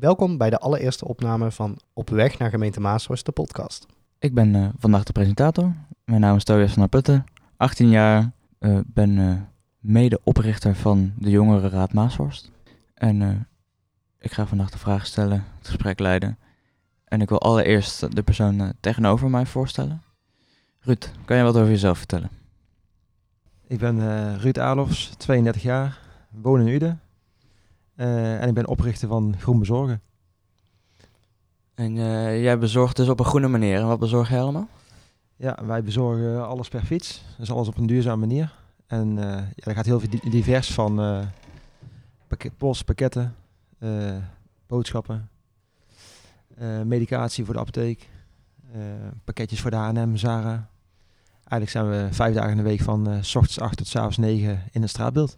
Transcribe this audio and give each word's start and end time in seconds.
Welkom 0.00 0.36
bij 0.36 0.50
de 0.50 0.58
allereerste 0.58 1.08
opname 1.08 1.50
van 1.50 1.78
Op 1.92 2.10
weg 2.10 2.38
naar 2.38 2.50
gemeente 2.50 2.80
Maashorst, 2.80 3.26
de 3.26 3.32
podcast. 3.32 3.86
Ik 4.18 4.34
ben 4.34 4.54
eh, 4.54 4.68
vandaag 4.78 5.04
de 5.04 5.12
presentator. 5.12 5.72
Mijn 6.04 6.20
naam 6.20 6.36
is 6.36 6.44
Tobias 6.44 6.72
van 6.72 6.80
der 6.80 6.88
Putten, 6.88 7.24
18 7.56 7.88
jaar, 7.88 8.32
uh, 8.60 8.78
ben 8.86 9.10
uh, 9.10 9.34
mede-oprichter 9.78 10.74
van 10.74 11.12
de 11.16 11.30
Jongerenraad 11.30 11.92
Maashorst. 11.92 12.50
En 12.94 13.48
ik 14.18 14.32
ga 14.32 14.46
vandaag 14.46 14.70
de 14.70 14.78
vraag 14.78 15.06
stellen, 15.06 15.44
het 15.58 15.66
gesprek 15.66 15.98
leiden. 15.98 16.38
En 17.04 17.20
ik 17.20 17.28
wil 17.28 17.40
allereerst 17.40 18.14
de 18.16 18.22
persoon 18.22 18.72
tegenover 18.80 19.30
mij 19.30 19.46
voorstellen. 19.46 20.02
Ruud, 20.80 21.10
kan 21.24 21.36
je 21.36 21.42
wat 21.42 21.56
over 21.56 21.68
jezelf 21.68 21.98
vertellen? 21.98 22.30
Ik 23.66 23.78
ben 23.78 24.38
Ruud 24.38 24.58
Alofs, 24.58 25.14
32 25.16 25.62
jaar, 25.62 25.98
woon 26.30 26.60
in 26.60 26.68
Uden. 26.68 27.00
Uh, 27.98 28.42
en 28.42 28.48
ik 28.48 28.54
ben 28.54 28.66
oprichter 28.66 29.08
van 29.08 29.34
Groen 29.38 29.58
Bezorgen. 29.58 30.00
En 31.74 31.96
uh, 31.96 32.42
jij 32.42 32.58
bezorgt 32.58 32.96
dus 32.96 33.08
op 33.08 33.18
een 33.18 33.24
groene 33.24 33.48
manier. 33.48 33.76
En 33.76 33.86
wat 33.86 33.98
bezorg 33.98 34.28
je 34.28 34.38
allemaal? 34.38 34.68
Ja, 35.36 35.58
wij 35.64 35.82
bezorgen 35.82 36.46
alles 36.46 36.68
per 36.68 36.82
fiets. 36.82 37.24
Dus 37.38 37.50
alles 37.50 37.68
op 37.68 37.76
een 37.76 37.86
duurzame 37.86 38.26
manier. 38.26 38.54
En 38.86 39.08
uh, 39.08 39.24
ja, 39.24 39.64
dat 39.64 39.74
gaat 39.74 39.86
heel 39.86 40.00
veel 40.00 40.30
divers 40.30 40.74
van 40.74 41.24
pakket, 42.26 42.56
post, 42.56 42.84
pakketten, 42.84 43.34
boodschappen, 44.66 45.28
medicatie 46.84 47.44
voor 47.44 47.54
de 47.54 47.60
apotheek, 47.60 48.08
pakketjes 49.24 49.60
voor 49.60 49.70
de 49.70 49.76
H&M, 49.76 50.16
Zara. 50.16 50.68
Eigenlijk 51.36 51.70
zijn 51.70 51.88
we 51.88 52.14
vijf 52.14 52.34
dagen 52.34 52.50
in 52.50 52.56
de 52.56 52.62
week 52.62 52.80
van 52.80 53.24
s 53.24 53.34
ochtends 53.34 53.60
8 53.60 53.76
tot 53.76 53.86
s 53.86 53.96
avonds 53.96 54.16
9 54.16 54.62
in 54.70 54.80
het 54.80 54.90
straatbeeld. 54.90 55.36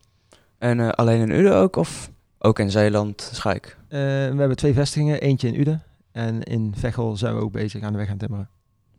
En 0.59 0.95
alleen 0.95 1.21
in 1.21 1.31
Uden 1.39 1.55
ook? 1.55 1.77
Of 1.77 2.11
ook 2.43 2.59
in 2.59 2.71
Zeeland, 2.71 3.31
Schaik? 3.33 3.77
Uh, 3.83 3.99
we 3.99 4.37
hebben 4.37 4.57
twee 4.57 4.73
vestigingen. 4.73 5.21
Eentje 5.21 5.49
in 5.49 5.61
Uden. 5.61 5.83
En 6.13 6.43
in 6.43 6.75
Veghel 6.77 7.17
zijn 7.17 7.37
we 7.37 7.43
ook 7.43 7.53
bezig 7.53 7.83
aan 7.83 7.93
de 7.93 7.99
weg 7.99 8.09
aan 8.09 8.17
timmeren. 8.17 8.49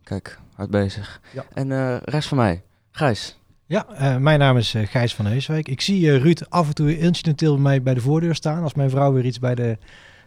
Kijk, 0.02 0.38
hard 0.54 0.70
bezig. 0.70 1.20
Ja. 1.32 1.44
En 1.54 1.70
uh, 1.70 1.96
rest 2.00 2.28
van 2.28 2.36
mij, 2.36 2.62
Gijs. 2.90 3.38
Ja, 3.66 3.86
uh, 3.90 4.16
mijn 4.16 4.38
naam 4.38 4.56
is 4.56 4.74
uh, 4.74 4.86
Gijs 4.86 5.14
van 5.14 5.26
Heeswijk. 5.26 5.68
Ik 5.68 5.80
zie 5.80 6.18
Ruud 6.18 6.46
af 6.48 6.68
en 6.68 6.74
toe 6.74 6.98
incidenteel 6.98 7.52
bij 7.52 7.62
mij 7.62 7.82
bij 7.82 7.94
de 7.94 8.00
voordeur 8.00 8.34
staan. 8.34 8.62
Als 8.62 8.74
mijn 8.74 8.90
vrouw 8.90 9.12
weer 9.12 9.24
iets 9.24 9.38
bij 9.38 9.54
de 9.54 9.78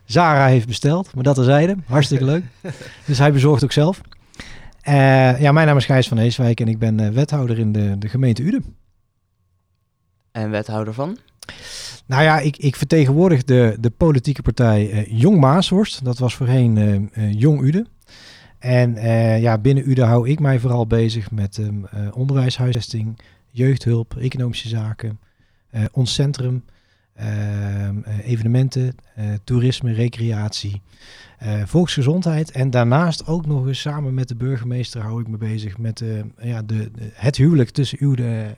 Zara 0.05 0.47
heeft 0.47 0.67
besteld. 0.67 1.13
Maar 1.13 1.23
dat 1.23 1.35
terzijde. 1.35 1.75
Hartstikke 1.85 2.25
leuk. 2.25 2.43
dus 3.07 3.17
hij 3.17 3.31
bezorgt 3.31 3.63
ook 3.63 3.71
zelf. 3.71 4.01
ja, 5.39 5.51
mijn 5.51 5.67
naam 5.67 5.77
is 5.77 5.85
Gijs 5.85 6.07
van 6.07 6.17
Heeswijk 6.17 6.59
en 6.59 6.67
ik 6.67 6.79
ben 6.79 7.13
wethouder 7.13 7.59
in 7.59 7.71
de, 7.71 7.97
de 7.97 8.09
gemeente 8.09 8.43
Uden. 8.43 8.75
En 10.31 10.49
wethouder 10.49 10.93
van? 10.93 11.17
Nou 12.05 12.23
ja, 12.23 12.39
ik, 12.39 12.57
ik 12.57 12.75
vertegenwoordig 12.75 13.43
de, 13.43 13.77
de 13.79 13.89
politieke 13.89 14.41
partij 14.41 14.91
uh, 14.91 15.19
Jong 15.21 15.39
Maashorst. 15.39 16.05
Dat 16.05 16.17
was 16.17 16.35
voorheen 16.35 16.77
uh, 16.77 17.33
Jong 17.33 17.61
Ude. 17.61 17.85
En 18.59 18.95
ja, 19.41 19.57
binnen 19.57 19.89
Ude 19.89 20.03
hou 20.03 20.29
ik 20.29 20.39
mij 20.39 20.59
vooral 20.59 20.87
bezig 20.87 21.31
met 21.31 21.57
um, 21.57 21.85
onderwijs, 22.13 22.57
huisvesting, 22.57 23.19
jeugdhulp, 23.49 24.15
economische 24.17 24.67
zaken, 24.67 25.19
ons 25.91 26.13
centrum, 26.13 26.63
evenementen, 28.23 28.95
toerisme, 29.43 29.93
recreatie. 29.93 30.81
Uh, 31.43 31.65
volksgezondheid. 31.65 32.51
En 32.51 32.69
daarnaast 32.69 33.27
ook 33.27 33.45
nog 33.45 33.67
eens 33.67 33.81
samen 33.81 34.13
met 34.13 34.27
de 34.27 34.35
burgemeester 34.35 35.01
hou 35.01 35.21
ik 35.21 35.27
me 35.27 35.37
bezig 35.37 35.77
met 35.77 36.03
ja, 36.37 36.61
de, 36.61 36.91
het 37.13 37.35
huwelijk 37.35 37.69
tussen 37.69 38.03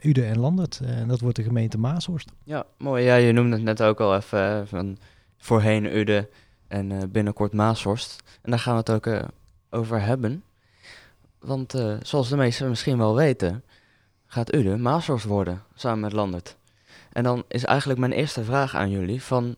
Ude, 0.01 0.23
en 0.23 0.39
Landert. 0.39 0.79
En 0.79 1.07
dat 1.07 1.19
wordt 1.19 1.35
de 1.35 1.43
gemeente 1.43 1.77
Maashorst. 1.77 2.31
Ja, 2.43 2.65
mooi. 2.77 3.03
Ja, 3.03 3.15
je 3.15 3.31
noemde 3.31 3.55
het 3.55 3.63
net 3.63 3.83
ook 3.83 3.99
al 3.99 4.15
even 4.15 4.67
van 4.67 4.97
voorheen 5.37 5.97
Ude 5.97 6.29
en 6.67 7.11
binnenkort 7.11 7.53
Maashorst. 7.53 8.23
En 8.41 8.49
daar 8.49 8.59
gaan 8.59 8.73
we 8.73 8.79
het 8.79 8.91
ook 8.91 9.29
over 9.69 10.01
hebben. 10.01 10.43
Want 11.39 11.83
zoals 12.01 12.29
de 12.29 12.37
meesten 12.37 12.69
misschien 12.69 12.97
wel 12.97 13.15
weten, 13.15 13.63
gaat 14.25 14.55
Ude 14.55 14.77
Maashorst 14.77 15.25
worden 15.25 15.61
samen 15.75 15.99
met 15.99 16.13
Landert. 16.13 16.57
En 17.17 17.23
dan 17.23 17.43
is 17.47 17.65
eigenlijk 17.65 17.99
mijn 17.99 18.11
eerste 18.11 18.43
vraag 18.43 18.75
aan 18.75 18.89
jullie 18.89 19.23
van 19.23 19.55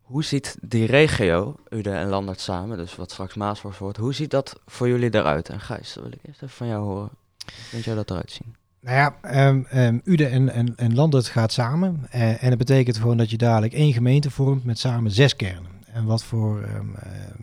hoe 0.00 0.24
ziet 0.24 0.56
die 0.60 0.86
regio, 0.86 1.56
Ude 1.68 1.90
en 1.90 2.08
Landert 2.08 2.40
samen, 2.40 2.76
dus 2.76 2.96
wat 2.96 3.10
straks 3.10 3.34
Maasvorst 3.34 3.78
wordt, 3.78 3.98
hoe 3.98 4.14
ziet 4.14 4.30
dat 4.30 4.60
voor 4.66 4.88
jullie 4.88 5.14
eruit? 5.14 5.48
En 5.48 5.60
Gijs, 5.60 5.92
dat 5.92 6.02
wil 6.02 6.12
ik 6.12 6.18
eerst 6.22 6.42
even 6.42 6.56
van 6.56 6.66
jou 6.66 6.84
horen. 6.84 7.10
Hoe 7.44 7.52
vind 7.68 7.84
jij 7.84 7.94
dat 7.94 8.10
eruit 8.10 8.30
zien? 8.30 8.54
Nou 8.80 8.96
ja, 8.96 9.46
um, 9.48 9.66
um, 9.74 10.00
Ude 10.04 10.26
en, 10.26 10.48
en, 10.48 10.76
en 10.76 10.94
Landert 10.94 11.26
gaat 11.26 11.52
samen. 11.52 12.06
Uh, 12.14 12.42
en 12.42 12.48
dat 12.48 12.58
betekent 12.58 12.96
gewoon 12.96 13.16
dat 13.16 13.30
je 13.30 13.36
dadelijk 13.36 13.72
één 13.72 13.92
gemeente 13.92 14.30
vormt 14.30 14.64
met 14.64 14.78
samen 14.78 15.10
zes 15.10 15.36
kernen. 15.36 15.70
En 15.86 16.04
wat 16.04 16.24
voor, 16.24 16.60
uh, 16.60 16.80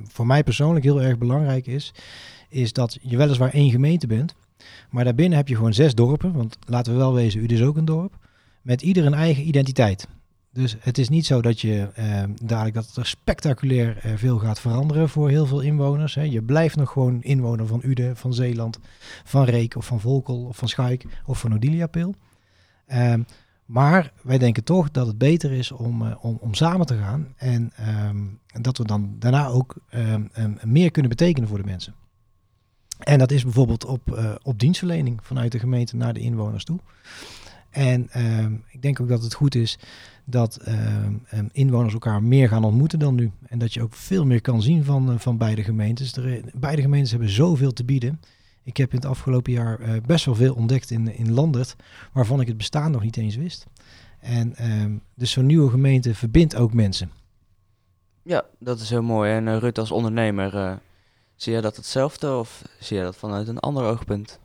voor 0.08 0.28
mij 0.28 0.44
persoonlijk 0.44 0.86
heel 0.86 1.02
erg 1.02 1.18
belangrijk 1.18 1.68
is, 1.68 1.94
is 2.50 2.74
dat 2.74 2.98
je 3.02 3.18
weliswaar 3.18 3.54
één 3.54 3.72
gemeente 3.72 4.08
bent. 4.08 4.36
Maar 4.90 5.04
daarbinnen 5.04 5.38
heb 5.38 5.48
je 5.48 5.56
gewoon 5.56 5.74
zes 5.74 5.96
dorpen. 5.96 6.34
Want 6.34 6.58
laten 6.66 6.92
we 6.94 6.98
wel 6.98 7.14
wezen, 7.14 7.44
Ude 7.44 7.54
is 7.54 7.62
ook 7.62 7.78
een 7.78 7.86
dorp. 7.86 8.22
Met 8.64 8.82
ieder 8.82 9.06
een 9.06 9.14
eigen 9.14 9.48
identiteit. 9.48 10.08
Dus 10.52 10.76
het 10.80 10.98
is 10.98 11.10
niet 11.10 11.26
zo 11.26 11.42
dat 11.42 11.62
je 11.62 11.90
eh, 11.94 12.24
dadelijk 12.42 12.76
dat 12.76 12.96
er 12.96 13.06
spectaculair 13.06 13.98
eh, 13.98 14.12
veel 14.16 14.38
gaat 14.38 14.60
veranderen 14.60 15.10
voor 15.10 15.30
heel 15.30 15.46
veel 15.46 15.62
inwoners. 15.62 16.16
Hè. 16.16 16.22
Je 16.22 16.42
blijft 16.42 16.76
nog 16.76 16.92
gewoon 16.92 17.22
inwoner 17.22 17.68
van 17.68 17.82
Uden, 17.84 18.18
van 18.18 18.34
Zeeland, 18.34 18.80
van 19.24 19.44
Reek 19.44 19.76
of 19.76 19.86
van 19.86 20.00
Volkel 20.00 20.46
of 20.46 20.58
van 20.58 20.68
Schaik 20.68 21.06
of 21.26 21.40
van 21.40 21.54
Odiliapil. 21.54 22.16
Uh, 22.88 23.14
maar 23.66 24.14
wij 24.22 24.38
denken 24.38 24.64
toch 24.64 24.92
dat 24.92 25.08
het 25.08 25.18
beter 25.18 25.52
is 25.52 25.72
om, 25.72 26.02
uh, 26.02 26.16
om, 26.22 26.38
om, 26.42 26.54
samen 26.54 26.86
te 26.86 26.98
gaan 26.98 27.34
en 27.36 27.72
ehm, 27.76 28.26
dat 28.62 28.78
we 28.78 28.86
dan 28.86 29.16
daarna 29.20 29.48
ook 29.48 29.76
ehm, 29.90 30.24
meer 30.64 30.92
kunnen 30.92 31.10
betekenen 31.12 31.50
voor 31.50 31.58
de 31.58 31.64
mensen. 31.64 31.94
En 33.00 33.20
dat 33.20 33.32
is 33.32 33.44
bijvoorbeeld 33.44 33.86
op, 33.86 34.18
uh, 34.18 34.32
op 34.42 34.60
dienstverlening 34.60 35.20
vanuit 35.24 35.52
de 35.52 35.60
gemeente 35.60 35.96
naar 35.96 36.14
de 36.14 36.20
inwoners 36.20 36.64
toe. 36.64 36.80
En 37.74 38.10
ik 38.72 38.82
denk 38.82 39.00
ook 39.00 39.08
dat 39.08 39.24
het 39.24 39.34
goed 39.34 39.56
is 39.56 39.78
dat 40.26 40.56
ehm, 40.56 41.14
ehm, 41.30 41.48
inwoners 41.52 41.94
elkaar 41.94 42.24
meer 42.24 42.48
gaan 42.48 42.64
ontmoeten 42.64 43.00
dan 43.00 43.16
nu. 43.16 43.32
En 43.48 43.60
dat 43.60 43.74
je 43.74 43.82
ook 43.82 43.94
veel 43.94 44.26
meer 44.26 44.42
kan 44.42 44.62
zien 44.62 44.84
van, 44.84 45.12
uh, 45.12 45.20
van 45.20 45.38
beide 45.38 45.64
gemeentes. 45.64 46.14
De, 46.14 46.44
beide 46.54 46.82
gemeentes 46.82 47.12
hebben 47.12 47.30
zoveel 47.30 47.74
te 47.74 47.84
bieden. 47.84 48.20
Ik 48.64 48.78
heb 48.78 48.90
in 48.90 48.96
het 48.96 49.06
afgelopen 49.06 49.52
jaar 49.52 49.82
uh, 49.82 50.02
best 50.06 50.26
wel 50.26 50.36
veel 50.36 50.54
ontdekt 50.54 50.92
in, 50.92 51.16
in 51.16 51.32
Landert, 51.32 51.76
waarvan 52.14 52.42
ik 52.42 52.48
het 52.48 52.58
bestaan 52.58 52.92
nog 52.92 53.04
niet 53.04 53.18
eens 53.18 53.36
wist. 53.36 53.66
En 54.20 54.56
dus 55.16 55.32
zo'n 55.32 55.46
nieuwe 55.46 55.70
gemeente 55.70 56.16
verbindt 56.16 56.56
ook 56.56 56.74
mensen. 56.74 57.12
Ja, 58.22 58.46
dat 58.60 58.80
is 58.80 58.90
heel 58.90 59.02
mooi. 59.02 59.32
En 59.32 59.48
uh, 59.48 59.58
Rut 59.58 59.78
als 59.78 59.92
ondernemer, 59.92 60.80
zie 61.36 61.52
jij 61.52 61.62
dat 61.62 61.76
hetzelfde 61.76 62.36
of 62.36 62.62
zie 62.80 62.96
jij 62.96 63.06
dat 63.06 63.16
vanuit 63.16 63.48
een 63.48 63.60
ander 63.60 63.84
oogpunt? 63.84 64.40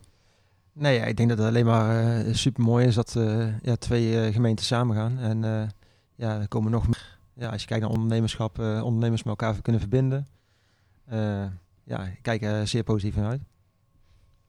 Nee, 0.73 0.99
ja, 0.99 1.05
ik 1.05 1.17
denk 1.17 1.29
dat 1.29 1.37
het 1.37 1.47
alleen 1.47 1.65
maar 1.65 2.25
uh, 2.25 2.33
super 2.33 2.63
mooi 2.63 2.85
is 2.85 2.95
dat 2.95 3.15
uh, 3.17 3.47
ja, 3.61 3.75
twee 3.75 4.11
uh, 4.11 4.33
gemeenten 4.33 4.65
samengaan. 4.65 5.19
En 5.19 5.41
ja, 6.15 6.39
er 6.39 6.47
komen 6.47 6.71
nog 6.71 6.85
meer. 6.85 7.17
Ja, 7.33 7.49
als 7.49 7.61
je 7.61 7.67
kijkt 7.67 7.83
naar 7.83 7.93
ondernemerschap, 7.93 8.59
ondernemers 8.59 9.23
met 9.23 9.39
elkaar 9.39 9.61
kunnen 9.61 9.81
verbinden. 9.81 10.27
ja, 11.83 12.03
ik 12.05 12.19
kijk 12.21 12.41
er 12.41 12.67
zeer 12.67 12.83
positief 12.83 13.15
in 13.15 13.23
uit. 13.23 13.41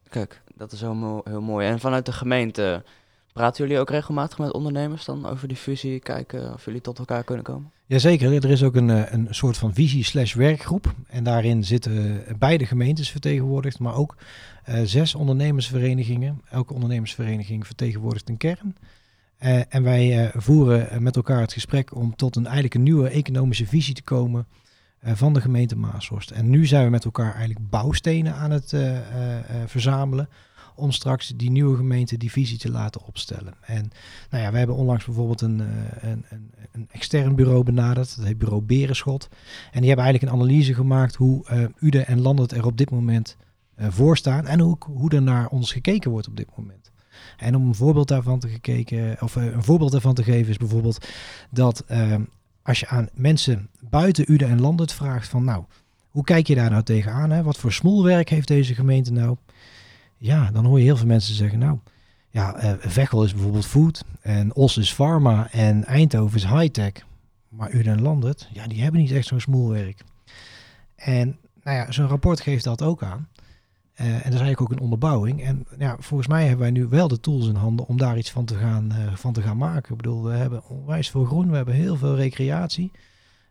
Kijk, 0.09 0.43
dat 0.55 0.73
is 0.73 0.81
heel, 0.81 1.21
heel 1.25 1.41
mooi. 1.41 1.67
En 1.67 1.81
vanuit 1.81 2.07
de 2.07 2.13
gemeente, 2.13 2.85
praten 3.33 3.65
jullie 3.65 3.81
ook 3.81 3.91
regelmatig 3.91 4.39
met 4.39 4.53
ondernemers 4.53 5.05
dan 5.05 5.27
over 5.27 5.49
die 5.49 5.57
fusie? 5.57 6.01
Kijken 6.01 6.53
of 6.53 6.65
jullie 6.65 6.81
tot 6.81 6.99
elkaar 6.99 7.25
kunnen 7.25 7.45
komen? 7.45 7.71
Jazeker, 7.87 8.33
er 8.33 8.51
is 8.51 8.63
ook 8.63 8.75
een, 8.75 8.91
eh, 8.91 9.13
een 9.13 9.27
soort 9.31 9.57
van 9.57 9.75
visie 9.75 10.05
slash 10.05 10.35
werkgroep. 10.35 10.95
En 11.09 11.25
daarin 11.25 11.65
zitten 11.65 12.25
beide 12.39 12.67
gemeentes 12.67 13.11
vertegenwoordigd, 13.11 13.79
maar 13.79 13.95
ook 13.95 14.17
uh, 14.69 14.81
zes 14.85 15.15
ondernemersverenigingen. 15.15 16.41
Elke 16.51 16.75
ondernemersvereniging 16.75 17.67
vertegenwoordigt 17.67 18.29
een 18.29 18.37
kern. 18.37 18.77
Uh, 19.41 19.61
en 19.69 19.83
wij 19.83 20.31
voeren 20.35 21.03
met 21.03 21.17
elkaar 21.17 21.41
het 21.41 21.53
gesprek 21.53 21.95
om 21.95 22.17
tot 22.17 22.37
een 22.37 22.45
eigenlijk 22.45 22.75
een 22.75 22.83
nieuwe 22.83 23.09
economische 23.09 23.67
visie 23.67 23.95
te 23.95 24.03
komen 24.03 24.47
van 25.03 25.33
de 25.33 25.41
gemeente 25.41 25.77
Maashorst. 25.77 26.31
En 26.31 26.51
nu 26.51 26.67
zijn 26.67 26.85
we 26.85 26.91
met 26.91 27.05
elkaar 27.05 27.35
eigenlijk 27.35 27.71
bouwstenen 27.71 28.35
aan 28.35 28.51
het 28.51 28.77
verzamelen 29.67 30.29
om 30.81 30.93
straks 30.93 31.33
die 31.37 31.51
nieuwe 31.51 31.77
gemeente 31.77 32.17
die 32.17 32.31
visie 32.31 32.59
te 32.59 32.71
laten 32.71 33.05
opstellen. 33.05 33.55
En 33.61 33.91
nou 34.31 34.43
ja, 34.45 34.53
we 34.53 34.59
hebben 34.59 34.77
onlangs 34.77 35.05
bijvoorbeeld 35.05 35.41
een, 35.41 35.61
eh, 35.61 36.11
een, 36.11 36.25
een, 36.29 36.51
een 36.73 36.89
extern 36.91 37.35
bureau 37.35 37.63
benaderd, 37.63 38.17
dat 38.17 38.25
heet 38.25 38.39
bureau 38.39 38.63
Berenschot. 38.63 39.29
En 39.73 39.79
die 39.79 39.87
hebben 39.87 40.05
eigenlijk 40.05 40.23
een 40.23 40.41
analyse 40.41 40.75
gemaakt 40.75 41.15
hoe 41.15 41.47
uh, 41.53 41.65
Ude 41.79 42.03
en 42.03 42.21
Landert 42.21 42.53
er 42.53 42.67
op 42.67 42.77
dit 42.77 42.91
moment 42.91 43.37
uh, 43.77 43.87
voor 43.91 44.17
staan 44.17 44.47
en 44.47 44.61
hoe, 44.61 44.77
hoe 44.81 45.11
er 45.11 45.23
naar 45.23 45.49
ons 45.49 45.73
gekeken 45.73 46.11
wordt 46.11 46.29
op 46.29 46.37
dit 46.37 46.49
moment. 46.57 46.91
En 47.37 47.57
om 47.57 47.67
een 47.67 47.75
voorbeeld 47.75 48.09
daarvan 48.09 48.39
te 48.39 48.49
gekeken, 48.49 49.17
of 49.21 49.35
een 49.35 49.63
voorbeeld 49.63 49.93
daarvan 49.93 50.15
te 50.15 50.23
geven, 50.23 50.51
is 50.51 50.57
bijvoorbeeld 50.57 51.07
dat 51.51 51.85
als 52.63 52.81
je 52.81 52.89
aan 52.89 53.09
mensen 53.13 53.69
buiten 53.81 54.33
Ude 54.33 54.45
en 54.45 54.61
Landert 54.61 54.93
vraagt 54.93 55.29
van 55.29 55.45
nou, 55.45 55.65
hoe 56.11 56.25
kijk 56.25 56.47
je 56.47 56.55
daar 56.55 56.71
nou 56.71 56.83
tegenaan? 56.83 57.31
Hè? 57.31 57.43
Wat 57.43 57.59
voor 57.59 57.73
smoelwerk 57.73 58.29
heeft 58.29 58.49
deze 58.49 58.75
gemeente 58.75 59.13
nou? 59.13 59.37
Ja, 60.21 60.51
dan 60.51 60.65
hoor 60.65 60.79
je 60.79 60.85
heel 60.85 60.97
veel 60.97 61.07
mensen 61.07 61.35
zeggen, 61.35 61.59
nou, 61.59 61.79
ja, 62.31 62.65
uh, 62.65 62.73
Veghel 62.79 63.25
is 63.25 63.33
bijvoorbeeld 63.33 63.67
food 63.67 64.05
en 64.21 64.55
Os 64.55 64.77
is 64.77 64.95
pharma 64.95 65.51
en 65.51 65.85
Eindhoven 65.85 66.37
is 66.37 66.45
high-tech. 66.45 66.93
maar 67.49 67.73
Uden 67.73 67.93
en 67.93 68.03
Landert, 68.03 68.49
ja, 68.53 68.67
die 68.67 68.83
hebben 68.83 69.01
niet 69.01 69.11
echt 69.11 69.27
zo'n 69.27 69.41
smoelwerk. 69.41 70.05
En 70.95 71.39
nou 71.63 71.77
ja, 71.77 71.93
zo'n 71.93 72.07
rapport 72.07 72.41
geeft 72.41 72.65
dat 72.65 72.83
ook 72.83 73.03
aan. 73.03 73.29
Eh, 73.95 74.07
en 74.07 74.13
dat 74.13 74.33
is 74.33 74.41
eigenlijk 74.41 74.61
ook 74.61 74.71
een 74.71 74.81
onderbouwing. 74.81 75.43
En 75.43 75.67
ja, 75.79 75.97
volgens 75.99 76.29
mij 76.29 76.43
hebben 76.43 76.61
wij 76.61 76.71
nu 76.71 76.87
wel 76.87 77.09
de 77.09 77.21
tools 77.21 77.49
in 77.49 77.55
handen 77.55 77.87
om 77.87 77.97
daar 77.97 78.19
iets 78.19 78.31
van 78.31 78.45
te 78.45 78.55
gaan, 78.55 78.93
eh, 78.93 79.15
van 79.15 79.33
te 79.33 79.43
gaan 79.43 79.57
maken. 79.57 79.91
Ik 79.91 79.97
bedoel, 79.97 80.23
we 80.25 80.33
hebben 80.33 80.69
onwijs 80.69 81.11
veel 81.11 81.25
groen, 81.25 81.51
we 81.51 81.57
hebben 81.57 81.75
heel 81.75 81.97
veel 81.97 82.17
recreatie. 82.17 82.91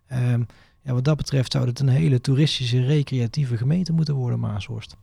Ehm, 0.08 0.44
ja, 0.82 0.94
wat 0.94 1.04
dat 1.04 1.18
betreft 1.18 1.52
zou 1.52 1.68
het 1.68 1.80
een 1.80 1.88
hele 1.88 2.22
toeristische, 2.22 2.86
recreatieve 2.86 3.58
gemeente 3.58 3.94
moeten 3.94 4.16
worden, 4.16 4.40
Maashorst. 4.40 4.98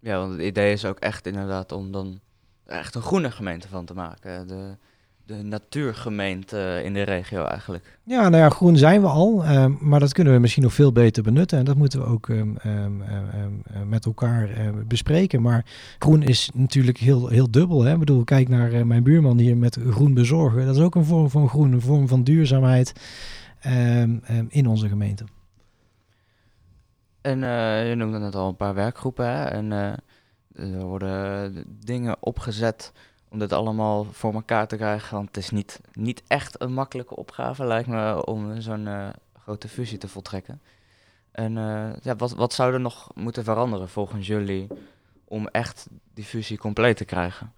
Ja, 0.00 0.18
want 0.18 0.32
het 0.32 0.40
idee 0.40 0.72
is 0.72 0.84
ook 0.84 0.98
echt 0.98 1.26
inderdaad 1.26 1.72
om 1.72 1.92
dan 1.92 2.20
echt 2.66 2.94
een 2.94 3.02
groene 3.02 3.30
gemeente 3.30 3.68
van 3.68 3.84
te 3.84 3.94
maken. 3.94 4.48
De, 4.48 4.76
de 5.26 5.42
natuurgemeente 5.42 6.80
in 6.84 6.94
de 6.94 7.02
regio 7.02 7.44
eigenlijk. 7.44 7.98
Ja, 8.04 8.28
nou 8.28 8.42
ja, 8.42 8.48
groen 8.48 8.76
zijn 8.76 9.00
we 9.00 9.06
al, 9.06 9.44
ehm, 9.44 9.72
maar 9.80 10.00
dat 10.00 10.12
kunnen 10.12 10.32
we 10.32 10.38
misschien 10.38 10.62
nog 10.62 10.74
veel 10.74 10.92
beter 10.92 11.22
benutten. 11.22 11.58
En 11.58 11.64
dat 11.64 11.76
moeten 11.76 12.00
we 12.00 12.06
ook 12.06 12.28
ehm, 12.28 12.56
ehm, 12.56 13.02
ehm, 13.02 13.88
met 13.88 14.04
elkaar 14.04 14.50
eh, 14.50 14.68
bespreken. 14.86 15.42
Maar 15.42 15.64
groen 15.98 16.22
is 16.22 16.50
natuurlijk 16.54 16.98
heel, 16.98 17.28
heel 17.28 17.50
dubbel. 17.50 17.82
Hè? 17.82 17.92
Ik 17.92 17.98
bedoel, 17.98 18.24
kijk 18.24 18.48
naar 18.48 18.72
eh, 18.72 18.82
mijn 18.82 19.02
buurman 19.02 19.38
hier 19.38 19.56
met 19.56 19.78
groen 19.90 20.14
bezorgen. 20.14 20.66
Dat 20.66 20.76
is 20.76 20.82
ook 20.82 20.94
een 20.94 21.04
vorm 21.04 21.30
van 21.30 21.48
groen, 21.48 21.72
een 21.72 21.80
vorm 21.80 22.08
van 22.08 22.22
duurzaamheid 22.22 22.92
in 24.48 24.66
onze 24.66 24.88
gemeente. 24.88 25.24
En 27.28 27.44
eh, 27.44 27.88
je 27.88 27.94
noemde 27.94 28.18
net 28.18 28.34
al 28.34 28.48
een 28.48 28.56
paar 28.56 28.74
werkgroepen. 28.74 29.26
Hè? 29.26 29.44
En 29.44 29.72
eh, 29.72 30.72
er 30.74 30.84
worden 30.84 31.64
dingen 31.66 32.16
opgezet 32.20 32.92
om 33.28 33.38
dit 33.38 33.52
allemaal 33.52 34.04
voor 34.04 34.34
elkaar 34.34 34.68
te 34.68 34.76
krijgen. 34.76 35.16
Want 35.16 35.26
het 35.26 35.36
is 35.36 35.50
niet, 35.50 35.80
niet 35.92 36.22
echt 36.26 36.60
een 36.60 36.72
makkelijke 36.72 37.16
opgave, 37.16 37.64
lijkt 37.64 37.88
me, 37.88 38.26
om 38.26 38.60
zo'n 38.60 38.86
eh, 38.86 39.08
grote 39.38 39.68
fusie 39.68 39.98
te 39.98 40.08
voltrekken. 40.08 40.60
En 41.30 41.52
ja, 42.02 42.16
wat, 42.16 42.32
wat 42.32 42.52
zou 42.52 42.72
er 42.72 42.80
nog 42.80 43.10
moeten 43.14 43.44
veranderen 43.44 43.88
volgens 43.88 44.26
jullie 44.26 44.66
om 45.24 45.48
echt 45.48 45.86
die 46.14 46.24
fusie 46.24 46.58
compleet 46.58 46.96
te 46.96 47.04
krijgen? 47.04 47.52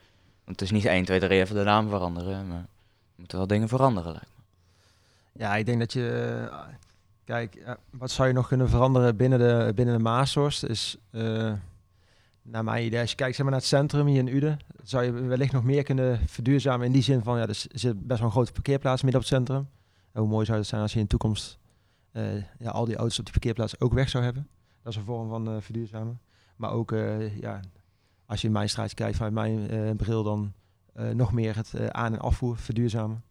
Want 0.44 0.60
het 0.60 0.62
is 0.62 0.70
niet 0.70 0.84
1, 0.84 1.04
2, 1.04 1.20
3 1.20 1.40
even 1.40 1.56
de 1.56 1.62
naam 1.62 1.88
veranderen, 1.88 2.48
maar 2.48 2.58
er 2.58 3.16
moeten 3.16 3.38
wel 3.38 3.46
dingen 3.46 3.68
veranderen, 3.68 4.12
lijkt 4.12 4.32
me. 4.36 4.42
Ja, 5.32 5.56
ik 5.56 5.66
denk 5.66 5.78
dat 5.78 5.92
je... 5.92 6.48
Kijk, 7.30 7.54
eh, 7.54 7.74
wat 7.90 8.10
zou 8.10 8.28
je 8.28 8.34
nog 8.34 8.48
kunnen 8.48 8.68
veranderen 8.68 9.16
binnen 9.16 9.38
de, 9.38 9.72
binnen 9.74 9.96
de 9.96 10.02
Maashorst? 10.02 10.64
Is, 10.64 10.96
eh, 11.10 11.52
naar 12.42 12.64
mijn 12.64 12.84
idee, 12.84 13.00
als 13.00 13.10
je 13.10 13.16
kijkt 13.16 13.34
zeg 13.34 13.42
maar, 13.42 13.54
naar 13.54 13.60
het 13.60 13.70
centrum 13.70 14.06
hier 14.06 14.18
in 14.18 14.34
Uden, 14.34 14.58
zou 14.82 15.04
je 15.04 15.12
wellicht 15.12 15.52
nog 15.52 15.64
meer 15.64 15.82
kunnen 15.82 16.28
verduurzamen 16.28 16.86
in 16.86 16.92
die 16.92 17.02
zin 17.02 17.22
van, 17.22 17.38
ja, 17.38 17.46
er 17.46 17.64
zit 17.72 18.06
best 18.06 18.18
wel 18.18 18.28
een 18.28 18.34
grote 18.34 18.52
parkeerplaats 18.52 19.02
midden 19.02 19.20
op 19.20 19.26
het 19.26 19.36
centrum. 19.36 19.68
En 20.12 20.20
hoe 20.20 20.30
mooi 20.30 20.44
zou 20.44 20.58
het 20.58 20.66
zijn 20.66 20.82
als 20.82 20.92
je 20.92 20.98
in 20.98 21.04
de 21.04 21.10
toekomst 21.10 21.58
eh, 22.12 22.36
ja, 22.58 22.70
al 22.70 22.84
die 22.84 22.96
auto's 22.96 23.18
op 23.18 23.24
die 23.24 23.32
parkeerplaats 23.32 23.80
ook 23.80 23.92
weg 23.92 24.08
zou 24.08 24.24
hebben. 24.24 24.48
Dat 24.82 24.92
is 24.92 24.98
een 24.98 25.04
vorm 25.04 25.28
van 25.28 25.48
eh, 25.48 25.60
verduurzamen. 25.60 26.20
Maar 26.56 26.70
ook, 26.70 26.90
ja, 27.40 27.60
als 28.26 28.40
je 28.40 28.46
in 28.46 28.52
mijn 28.52 28.68
straatje 28.68 28.94
kijkt 28.94 29.16
vanuit 29.16 29.34
mijn 29.34 29.96
bril, 29.96 30.22
dan 30.22 30.52
nog 31.14 31.32
meer 31.32 31.56
het 31.56 31.90
aan- 31.90 32.12
en 32.12 32.20
afvoer 32.20 32.56
verduurzamen 32.56 33.22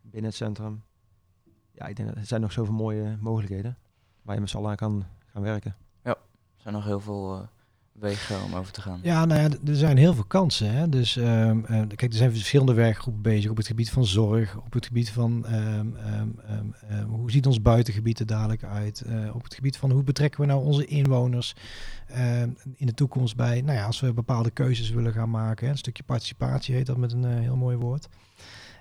binnen 0.00 0.30
het 0.30 0.38
centrum. 0.38 0.82
Ja, 1.78 1.86
ik 1.86 1.96
denk 1.96 2.08
dat 2.08 2.18
er 2.18 2.26
zijn 2.26 2.40
nog 2.40 2.52
zoveel 2.52 2.74
mooie 2.74 3.16
mogelijkheden 3.20 3.76
waar 4.22 4.34
je 4.34 4.40
met 4.40 4.50
z'n 4.50 4.56
allen 4.56 4.70
aan 4.70 4.76
kan 4.76 5.04
gaan 5.32 5.42
werken. 5.42 5.76
Er 6.02 6.16
zijn 6.64 6.74
nog 6.74 6.84
heel 6.84 7.00
veel 7.00 7.34
eh, 7.34 7.46
wegen 7.92 8.42
om 8.44 8.54
over 8.54 8.72
te 8.72 8.80
gaan. 8.80 9.00
Ja, 9.02 9.24
nou 9.24 9.40
ja, 9.40 9.48
er 9.66 9.76
zijn 9.76 9.96
heel 9.96 10.14
veel 10.14 10.24
kansen. 10.24 10.70
Hè? 10.72 10.88
Dus 10.88 11.16
ehm, 11.16 11.64
eh, 11.64 11.80
kijk, 11.86 12.02
er 12.02 12.12
zijn 12.12 12.30
verschillende 12.30 12.74
werkgroepen 12.74 13.22
bezig 13.22 13.50
op 13.50 13.56
het 13.56 13.66
gebied 13.66 13.90
van 13.90 14.04
zorg, 14.04 14.56
op 14.56 14.72
het 14.72 14.86
gebied 14.86 15.10
van 15.10 15.46
ehm, 15.46 15.86
ehm, 15.96 17.04
hoe 17.06 17.30
ziet 17.30 17.46
ons 17.46 17.62
buitengebied 17.62 18.20
er 18.20 18.26
dadelijk 18.26 18.64
uit, 18.64 19.00
eh, 19.00 19.34
op 19.34 19.42
het 19.42 19.54
gebied 19.54 19.76
van 19.76 19.90
hoe 19.90 20.02
betrekken 20.02 20.40
we 20.40 20.46
nou 20.46 20.64
onze 20.64 20.84
inwoners 20.84 21.54
ehm, 22.06 22.50
in 22.76 22.86
de 22.86 22.94
toekomst 22.94 23.36
bij, 23.36 23.60
nou 23.60 23.78
ja, 23.78 23.84
als 23.84 24.00
we 24.00 24.12
bepaalde 24.12 24.50
keuzes 24.50 24.90
willen 24.90 25.12
gaan 25.12 25.30
maken, 25.30 25.66
hè? 25.66 25.72
een 25.72 25.78
stukje 25.78 26.02
participatie 26.02 26.74
heet 26.74 26.86
dat 26.86 26.96
met 26.96 27.12
een 27.12 27.24
heel 27.24 27.56
mooi 27.56 27.76
woord. 27.76 28.08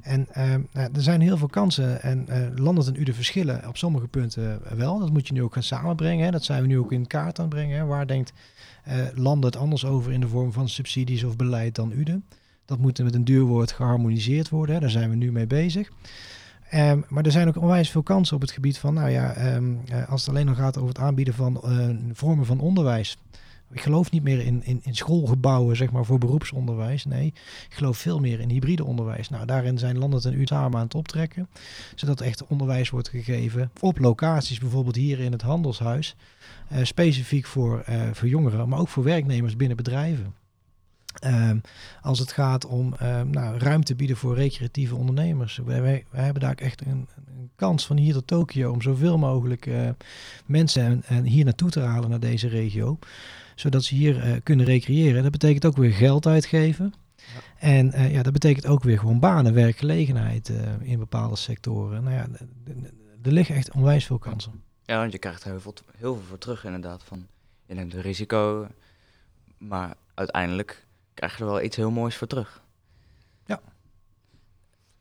En 0.01 0.27
ehm, 0.31 0.61
nou, 0.73 0.89
er 0.93 1.01
zijn 1.01 1.21
heel 1.21 1.37
veel 1.37 1.47
kansen 1.47 2.01
en 2.01 2.27
eh 2.27 2.39
Landert 2.55 2.87
en 2.87 2.99
Uden 2.99 3.15
verschillen 3.15 3.67
op 3.67 3.77
sommige 3.77 4.07
punten 4.07 4.65
eh, 4.65 4.71
wel. 4.71 4.99
Dat 4.99 5.13
moet 5.13 5.27
je 5.27 5.33
nu 5.33 5.43
ook 5.43 5.53
gaan 5.53 5.63
samenbrengen. 5.63 6.25
Hè? 6.25 6.31
Dat 6.31 6.43
zijn 6.43 6.61
we 6.61 6.67
nu 6.67 6.79
ook 6.79 6.91
in 6.91 7.07
kaart 7.07 7.39
aan 7.39 7.45
het 7.45 7.53
brengen. 7.53 7.77
Hè? 7.77 7.85
Waar 7.85 8.07
denkt 8.07 8.33
eh 8.83 8.95
Landert 9.13 9.55
anders 9.55 9.85
over 9.85 10.11
in 10.11 10.21
de 10.21 10.27
vorm 10.27 10.51
van 10.51 10.69
subsidies 10.69 11.23
of 11.23 11.35
beleid 11.35 11.75
dan 11.75 11.91
Uden? 11.91 12.25
Dat 12.65 12.77
moet 12.77 13.03
met 13.03 13.15
een 13.15 13.25
duur 13.25 13.43
woord 13.43 13.71
geharmoniseerd 13.71 14.49
worden. 14.49 14.75
Hè? 14.75 14.81
Daar 14.81 14.89
zijn 14.89 15.09
we 15.09 15.15
nu 15.15 15.31
mee 15.31 15.47
bezig. 15.47 15.89
Ehm, 16.69 17.01
maar 17.07 17.25
er 17.25 17.31
zijn 17.31 17.47
ook 17.47 17.57
onwijs 17.57 17.89
veel 17.89 18.03
kansen 18.03 18.35
op 18.35 18.41
het 18.41 18.51
gebied 18.51 18.77
van, 18.77 18.93
nou 18.93 19.09
ja, 19.09 19.33
ehm, 19.33 19.75
eh, 19.89 20.09
als 20.09 20.21
het 20.21 20.29
alleen 20.29 20.45
nog 20.45 20.57
gaat 20.57 20.77
over 20.77 20.89
het 20.89 20.99
aanbieden 20.99 21.33
van 21.33 21.61
eh, 21.63 21.89
vormen 22.13 22.45
van 22.45 22.59
onderwijs. 22.59 23.17
Ik 23.71 23.81
geloof 23.81 24.11
niet 24.11 24.23
meer 24.23 24.45
in, 24.45 24.63
in, 24.63 24.79
in 24.83 24.95
schoolgebouwen, 24.95 25.75
zeg 25.75 25.91
maar, 25.91 26.05
voor 26.05 26.17
beroepsonderwijs. 26.17 27.05
Nee, 27.05 27.25
ik 27.69 27.73
geloof 27.73 27.97
veel 27.97 28.19
meer 28.19 28.39
in 28.39 28.49
hybride 28.49 28.85
onderwijs. 28.85 29.29
Nou, 29.29 29.45
daarin 29.45 29.77
zijn 29.77 29.97
Landert 29.97 30.25
en 30.25 30.33
U 30.33 30.45
samen 30.45 30.77
aan 30.77 30.85
het 30.85 30.95
optrekken. 30.95 31.49
Zodat 31.95 32.21
echt 32.21 32.47
onderwijs 32.47 32.89
wordt 32.89 33.09
gegeven 33.09 33.71
op 33.79 33.99
locaties, 33.99 34.59
bijvoorbeeld 34.59 34.95
hier 34.95 35.19
in 35.19 35.31
het 35.31 35.41
handelshuis. 35.41 36.15
eh, 36.67 36.83
specifiek 36.83 37.45
voor, 37.45 37.79
eh, 37.79 38.01
voor 38.13 38.27
jongeren, 38.27 38.69
maar 38.69 38.79
ook 38.79 38.87
voor 38.87 39.03
werknemers 39.03 39.55
binnen 39.55 39.77
bedrijven. 39.77 40.33
Ehm, 41.19 41.57
als 42.01 42.19
het 42.19 42.31
gaat 42.31 42.65
om 42.65 42.93
ehm, 42.93 43.29
nou, 43.29 43.57
ruimte 43.57 43.95
bieden 43.95 44.17
voor 44.17 44.35
recreatieve 44.35 44.95
ondernemers. 44.95 45.57
Wij, 45.65 45.81
wij, 45.81 46.05
wij 46.09 46.23
hebben 46.23 46.41
daar 46.41 46.55
echt 46.55 46.85
een, 46.85 47.07
een 47.27 47.49
kans 47.55 47.85
van 47.85 47.97
hier 47.97 48.13
tot 48.13 48.27
Tokio 48.27 48.71
om 48.71 48.81
zoveel 48.81 49.17
mogelijk 49.17 49.65
eh, 49.65 49.89
mensen 50.45 50.83
en, 50.83 51.03
en 51.07 51.23
hier 51.23 51.45
naartoe 51.45 51.69
te 51.69 51.79
halen 51.79 52.09
naar 52.09 52.19
deze 52.19 52.47
regio. 52.47 52.99
Zodat 53.55 53.83
ze 53.83 53.95
hier 53.95 54.21
eh, 54.21 54.31
kunnen 54.43 54.65
recreëren. 54.65 55.23
Dat 55.23 55.31
betekent 55.31 55.65
ook 55.65 55.77
weer 55.77 55.93
geld 55.93 56.25
uitgeven. 56.25 56.93
Ja. 57.15 57.23
En 57.59 57.91
eh, 57.91 58.13
ja, 58.13 58.23
dat 58.23 58.33
betekent 58.33 58.65
ook 58.65 58.83
weer 58.83 58.99
gewoon 58.99 59.19
banen, 59.19 59.53
werkgelegenheid 59.53 60.51
in 60.81 60.99
bepaalde 60.99 61.35
sectoren. 61.35 62.03
Nou 62.03 62.15
ja, 62.15 62.27
er 63.21 63.31
liggen 63.31 63.55
echt 63.55 63.71
onwijs 63.71 64.05
veel 64.05 64.19
kansen. 64.19 64.63
Ja, 64.85 64.97
want 64.97 65.11
je 65.11 65.17
krijgt 65.17 65.43
er 65.43 65.49
heel 65.49 65.59
veel, 65.59 65.73
heel 65.97 66.15
veel 66.15 66.23
voor 66.23 66.37
terug 66.37 66.65
inderdaad. 66.65 67.03
Van, 67.03 67.27
je 67.65 67.73
neemt 67.73 67.93
een 67.93 68.01
risico, 68.01 68.67
maar 69.57 69.95
uiteindelijk 70.13 70.86
krijg 71.17 71.37
je 71.37 71.43
er 71.43 71.49
wel 71.49 71.61
iets 71.61 71.75
heel 71.75 71.91
moois 71.91 72.15
voor 72.15 72.27
terug. 72.27 72.61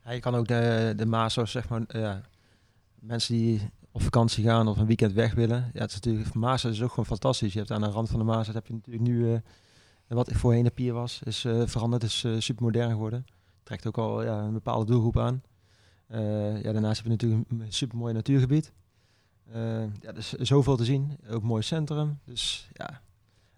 Ja, 0.03 0.13
je 0.13 0.19
kan 0.19 0.35
ook 0.35 0.47
de, 0.47 0.93
de 0.95 1.05
Maasos, 1.05 1.51
zeg 1.51 1.69
maar, 1.69 1.81
ja, 1.87 2.21
mensen 2.99 3.33
die 3.35 3.69
op 3.91 4.01
vakantie 4.01 4.43
gaan 4.43 4.67
of 4.67 4.77
een 4.77 4.85
weekend 4.85 5.13
weg 5.13 5.33
willen. 5.33 5.69
Ja, 5.73 5.81
het 5.81 5.89
is 5.89 5.95
natuurlijk, 5.95 6.33
Maas 6.33 6.65
is 6.65 6.81
ook 6.81 6.89
gewoon 6.89 7.05
fantastisch. 7.05 7.53
Je 7.53 7.59
hebt 7.59 7.71
aan 7.71 7.81
de 7.81 7.87
rand 7.87 8.09
van 8.09 8.19
de 8.19 8.25
Maas, 8.25 8.47
heb 8.47 8.67
je 8.67 8.73
natuurlijk 8.73 9.07
nu, 9.07 9.33
eh, 9.33 9.39
wat 10.07 10.31
voorheen 10.31 10.65
een 10.65 10.73
pier 10.73 10.93
was, 10.93 11.21
is 11.23 11.45
eh, 11.45 11.61
veranderd, 11.65 12.03
is 12.03 12.23
eh 12.23 12.35
super 12.37 12.63
modern 12.63 12.91
geworden. 12.91 13.25
Trekt 13.63 13.87
ook 13.87 13.97
al 13.97 14.23
ja, 14.23 14.39
een 14.39 14.53
bepaalde 14.53 14.85
doelgroep 14.85 15.17
aan. 15.17 15.41
Eh, 16.07 16.63
ja, 16.63 16.71
daarnaast 16.71 16.97
heb 16.97 17.05
je 17.05 17.11
natuurlijk 17.11 17.51
een 17.51 17.73
super 17.73 17.97
mooi 17.97 18.13
natuurgebied. 18.13 18.73
Eh, 19.51 19.81
ja, 19.81 20.09
er 20.09 20.17
is 20.17 20.31
zoveel 20.31 20.75
te 20.75 20.85
zien. 20.85 21.17
Ook 21.29 21.41
een 21.41 21.47
mooi 21.47 21.61
centrum. 21.61 22.19
Dus 22.23 22.69
ja, 22.73 23.01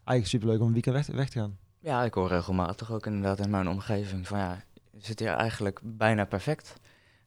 eigenlijk 0.03 0.27
super 0.27 0.47
leuk 0.47 0.59
om 0.59 0.67
een 0.67 0.73
weekend 0.73 0.95
weg, 0.95 1.07
weg 1.07 1.29
te 1.29 1.39
gaan. 1.39 1.57
Ja, 1.79 2.03
ik 2.03 2.13
hoor 2.13 2.27
regelmatig 2.27 2.91
ook 2.91 3.05
inderdaad 3.05 3.39
in 3.39 3.49
mijn 3.49 3.67
omgeving 3.67 4.27
van 4.27 4.39
ja, 4.39 4.63
je 4.91 4.99
zit 5.01 5.19
hier 5.19 5.33
eigenlijk 5.33 5.79
bijna 5.83 6.25
perfect. 6.25 6.75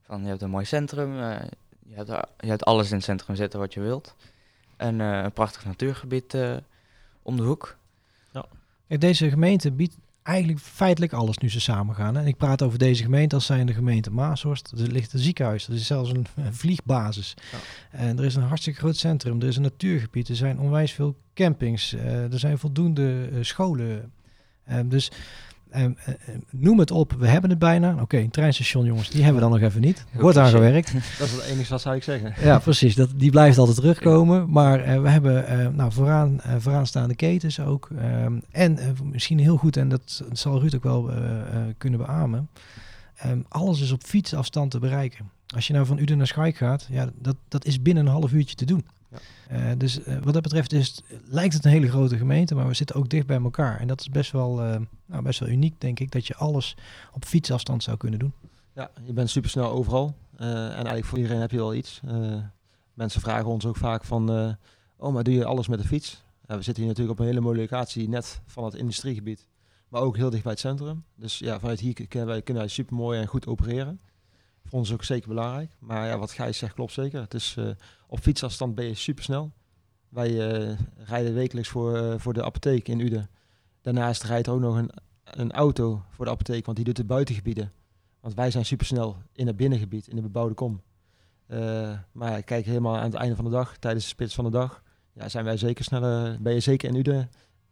Van 0.02 0.22
je 0.22 0.28
hebt 0.28 0.42
een 0.42 0.50
mooi 0.50 0.64
centrum, 0.64 1.20
eh, 1.20 1.40
je, 1.86 1.94
hebt, 1.94 2.08
je 2.38 2.48
hebt 2.48 2.64
alles 2.64 2.88
in 2.88 2.96
het 2.96 3.04
centrum 3.04 3.36
zitten 3.36 3.58
wat 3.58 3.74
je 3.74 3.80
wilt. 3.80 4.14
En 4.76 5.00
eh, 5.00 5.22
een 5.22 5.32
prachtig 5.32 5.64
natuurgebied 5.64 6.34
eh, 6.34 6.56
om 7.22 7.36
de 7.36 7.42
hoek. 7.42 7.76
Kijk, 8.88 9.00
Deze 9.00 9.30
gemeente 9.30 9.72
biedt 9.72 9.96
eigenlijk 10.22 10.58
feitelijk 10.58 11.12
alles 11.12 11.38
nu 11.38 11.50
ze 11.50 11.60
samen 11.60 11.94
gaan. 11.94 12.16
En 12.16 12.26
ik 12.26 12.36
praat 12.36 12.62
over 12.62 12.78
deze 12.78 13.02
gemeente 13.02 13.34
als 13.34 13.46
zijnde 13.46 13.72
gemeente 13.72 14.10
Maashorst. 14.10 14.72
Er 14.72 14.92
ligt 14.92 15.12
een 15.12 15.18
ziekenhuis, 15.18 15.68
er 15.68 15.74
is 15.74 15.86
zelfs 15.86 16.10
een, 16.10 16.26
een 16.36 16.54
vliegbasis. 16.54 17.34
Ja. 17.52 17.58
En 17.98 18.18
er 18.18 18.24
is 18.24 18.34
een 18.34 18.42
hartstikke 18.42 18.78
groot 18.78 18.96
centrum, 18.96 19.40
er 19.40 19.48
is 19.48 19.56
een 19.56 19.62
natuurgebied, 19.62 20.28
er 20.28 20.36
zijn 20.36 20.58
onwijs 20.58 20.92
veel 20.92 21.16
campings, 21.34 21.92
eh, 21.92 22.32
er 22.32 22.38
zijn 22.38 22.58
voldoende 22.58 23.28
scholen. 23.40 24.12
Ehm, 24.66 24.88
dus 24.88 25.10
ehm, 25.70 25.92
eh, 26.04 26.14
eh, 26.14 26.34
noem 26.50 26.78
het 26.78 26.90
op, 26.90 27.14
we 27.18 27.26
hebben 27.26 27.50
het 27.50 27.58
bijna. 27.58 27.96
Oké, 28.00 28.16
een 28.16 28.30
treinstation 28.30 28.84
jongens, 28.84 29.10
die 29.10 29.22
hebben 29.22 29.42
we 29.42 29.48
dan 29.48 29.60
nog 29.60 29.68
even 29.68 29.80
niet. 29.80 30.04
Wordt 30.12 30.36
aan 30.36 30.50
gewerkt. 30.50 30.92
Dat 31.18 31.26
is 31.26 31.32
het 31.32 31.44
enige 31.44 31.70
wat 31.70 31.80
zou 31.80 31.96
ik 31.96 32.02
zeggen. 32.02 32.34
Ja, 32.40 32.58
precies. 32.58 32.94
Dat, 32.94 33.08
die 33.16 33.30
blijft 33.30 33.58
altijd 33.58 33.76
terugkomen. 33.76 34.50
Maar 34.50 34.80
eh, 34.80 35.00
we 35.00 35.08
hebben 35.08 35.76
nou, 35.76 35.92
vooraan, 35.92 36.40
eh, 36.40 36.54
vooraanstaande 36.58 37.14
ketens 37.14 37.60
ook. 37.60 37.88
Ehm, 37.98 38.38
en 38.50 38.78
misschien 39.02 39.38
heel 39.38 39.56
goed, 39.56 39.76
en 39.76 39.88
dat 39.88 40.22
zal 40.32 40.60
Ruud 40.60 40.74
ook 40.74 40.82
wel 40.82 41.10
kunnen 41.78 41.98
beamen. 41.98 42.48
alles 43.48 43.80
is 43.80 43.92
op 43.92 44.02
fietsafstand 44.02 44.70
te 44.70 44.78
bereiken. 44.78 45.30
Als 45.54 45.66
je 45.66 45.72
nou 45.72 45.86
van 45.86 45.98
Uden 45.98 46.16
naar 46.16 46.26
Schaik 46.26 46.56
gaat, 46.56 46.86
ja, 46.90 47.10
dat, 47.18 47.36
dat 47.48 47.64
is 47.64 47.82
binnen 47.82 48.06
een 48.06 48.12
half 48.12 48.32
uurtje 48.32 48.56
te 48.56 48.64
doen. 48.64 48.84
Ja. 49.12 49.18
Eh, 49.70 49.78
dus 49.78 50.02
eh, 50.02 50.18
wat 50.22 50.32
dat 50.34 50.42
betreft 50.42 50.72
is, 50.72 50.86
het- 51.08 51.20
lijkt 51.24 51.54
het 51.54 51.64
een 51.64 51.70
hele 51.70 51.88
grote 51.88 52.16
gemeente, 52.16 52.54
maar 52.54 52.66
we 52.66 52.74
zitten 52.74 52.96
ook 52.96 53.08
dicht 53.08 53.26
bij 53.26 53.40
elkaar. 53.42 53.80
En 53.80 53.86
dat 53.86 54.00
is 54.00 54.08
best 54.08 54.30
wel, 54.32 54.62
eh, 54.62 54.80
nou, 55.06 55.22
best 55.22 55.40
wel 55.40 55.48
uniek, 55.48 55.80
denk 55.80 56.00
ik, 56.00 56.10
dat 56.10 56.26
je 56.26 56.34
alles 56.36 56.76
op 57.12 57.24
fietsafstand 57.24 57.82
zou 57.82 57.96
kunnen 57.96 58.18
doen. 58.18 58.32
Ja, 58.74 58.90
je 59.04 59.12
bent 59.12 59.30
super 59.30 59.50
snel 59.50 59.70
overal. 59.70 60.14
En 60.36 60.48
eigenlijk 60.72 61.04
voor 61.04 61.18
iedereen 61.18 61.40
heb 61.40 61.50
je 61.50 61.56
wel 61.56 61.74
iets. 61.74 62.00
mensen 62.94 63.20
vragen 63.20 63.46
ons 63.46 63.66
ook 63.66 63.76
vaak 63.76 64.04
van, 64.04 64.56
oh 64.96 65.12
maar 65.12 65.22
doe 65.22 65.34
je 65.34 65.44
alles 65.44 65.68
met 65.68 65.78
de 65.78 65.86
fiets? 65.86 66.22
Ja, 66.46 66.56
we 66.56 66.62
zitten 66.62 66.82
hier 66.82 66.92
natuurlijk 66.92 67.18
op 67.18 67.24
een 67.24 67.30
hele 67.30 67.44
mooie 67.44 67.58
locatie, 67.60 68.08
net 68.08 68.40
van 68.46 68.64
het 68.64 68.74
industriegebied. 68.74 69.46
Maar 69.88 70.00
ook 70.00 70.16
heel 70.16 70.30
dicht 70.30 70.42
bij 70.42 70.52
het 70.52 70.60
centrum. 70.60 71.04
Dus 71.14 71.38
ja, 71.38 71.58
vanuit 71.60 71.80
hier 71.80 72.06
kunnen 72.08 72.28
wij, 72.28 72.42
kunnen 72.42 72.62
wij 72.62 72.72
super 72.72 72.94
mooi 72.96 73.20
en 73.20 73.26
goed 73.26 73.46
opereren. 73.46 74.00
Ons 74.72 74.92
ook 74.92 75.04
zeker 75.04 75.28
belangrijk. 75.28 75.70
Maar 75.78 76.06
ja, 76.06 76.18
wat 76.18 76.30
Gijs 76.30 76.58
zegt 76.58 76.74
klopt 76.74 76.92
zeker. 76.92 77.20
Het 77.20 77.34
is, 77.34 77.56
uh, 77.58 77.70
op 78.06 78.18
fietsafstand 78.20 78.74
ben 78.74 78.84
je 78.84 78.94
super 78.94 79.24
snel. 79.24 79.52
Wij 80.08 80.30
uh, 80.30 80.78
rijden 80.96 81.34
wekelijks 81.34 81.68
voor, 81.68 81.96
uh, 81.96 82.14
voor 82.18 82.32
de 82.32 82.44
apotheek 82.44 82.88
in 82.88 83.00
Uden. 83.00 83.30
Daarnaast 83.80 84.22
rijdt 84.22 84.48
ook 84.48 84.60
nog 84.60 84.76
een, 84.76 84.90
een 85.24 85.52
auto 85.52 86.02
voor 86.10 86.24
de 86.24 86.30
apotheek, 86.30 86.64
want 86.64 86.76
die 86.76 86.86
doet 86.86 86.96
de 86.96 87.04
buitengebieden. 87.04 87.72
Want 88.20 88.34
wij 88.34 88.50
zijn 88.50 88.64
super 88.64 88.86
snel 88.86 89.16
in 89.32 89.46
het 89.46 89.56
binnengebied, 89.56 90.06
in 90.06 90.16
de 90.16 90.22
bebouwde 90.22 90.54
kom. 90.54 90.82
maar 92.12 92.42
kijk 92.42 92.66
helemaal 92.66 92.96
aan 92.96 93.10
het 93.10 93.14
einde 93.14 93.36
van 93.36 93.44
de 93.44 93.50
dag, 93.50 93.76
tijdens 93.76 94.04
de 94.04 94.10
spits 94.10 94.34
van 94.34 94.44
de 94.44 94.50
dag, 94.50 94.82
ja, 95.12 95.28
zijn 95.28 95.44
wij 95.44 95.56
zeker 95.56 95.84
sneller, 95.84 96.42
ben 96.42 96.54
je 96.54 96.60
zeker 96.60 96.88
in 96.88 96.96
Uden, 96.96 97.30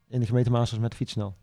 in 0.09 0.21
de 0.21 0.27
gemeente 0.27 0.51
Maasters 0.51 0.81
met 0.81 0.95
fiets 0.95 1.13
snel. 1.13 1.37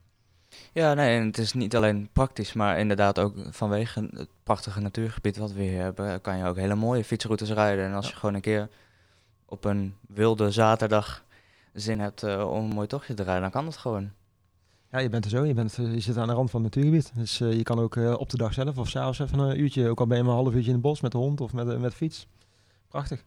Ja, 0.73 0.93
nee, 0.93 1.19
en 1.19 1.25
het 1.25 1.37
is 1.37 1.53
niet 1.53 1.75
alleen 1.75 2.09
praktisch, 2.13 2.53
maar 2.53 2.79
inderdaad 2.79 3.19
ook 3.19 3.33
vanwege 3.49 4.09
het 4.13 4.29
prachtige 4.43 4.79
natuurgebied 4.79 5.37
wat 5.37 5.51
we 5.51 5.61
hier 5.61 5.81
hebben, 5.81 6.21
kan 6.21 6.37
je 6.37 6.45
ook 6.45 6.55
hele 6.55 6.75
mooie 6.75 7.03
fietsroutes 7.03 7.51
rijden. 7.51 7.85
En 7.85 7.93
als 7.93 8.09
je 8.09 8.15
gewoon 8.15 8.35
een 8.35 8.41
keer 8.41 8.69
op 9.45 9.65
een 9.65 9.95
wilde 10.07 10.51
zaterdag 10.51 11.25
zin 11.73 11.99
hebt 11.99 12.23
uh, 12.23 12.51
om 12.51 12.63
een 12.63 12.75
mooi 12.75 12.87
tochtje 12.87 13.13
te 13.13 13.23
rijden, 13.23 13.41
dan 13.41 13.51
kan 13.51 13.65
dat 13.65 13.77
gewoon. 13.77 14.11
Ja, 14.91 14.99
je 14.99 15.09
bent 15.09 15.23
er 15.25 15.29
zo. 15.29 15.45
Je, 15.45 15.53
bent, 15.53 15.77
eh, 15.77 15.93
je 15.93 15.99
zit 15.99 16.17
aan 16.17 16.27
de 16.27 16.33
rand 16.33 16.51
van 16.51 16.63
het 16.63 16.75
natuurgebied. 16.75 17.11
Dus 17.15 17.39
uh, 17.39 17.53
je 17.53 17.63
kan 17.63 17.79
ook 17.79 17.95
uh, 17.95 18.13
op 18.19 18.29
de 18.29 18.37
dag 18.37 18.53
zelf 18.53 18.77
of 18.77 18.89
s'avonds 18.89 19.19
even 19.19 19.39
een 19.39 19.59
uurtje, 19.59 19.89
ook 19.89 19.99
al 19.99 20.07
ben 20.07 20.17
je 20.17 20.23
maar 20.23 20.31
een 20.31 20.39
half 20.39 20.53
uurtje 20.53 20.67
in 20.67 20.73
het 20.73 20.81
bos 20.81 21.01
met 21.01 21.11
de 21.11 21.17
hond 21.17 21.41
of 21.41 21.53
met, 21.53 21.79
met 21.79 21.91
de 21.91 21.97
fiets. 21.97 22.27
Prachtig. 22.87 23.23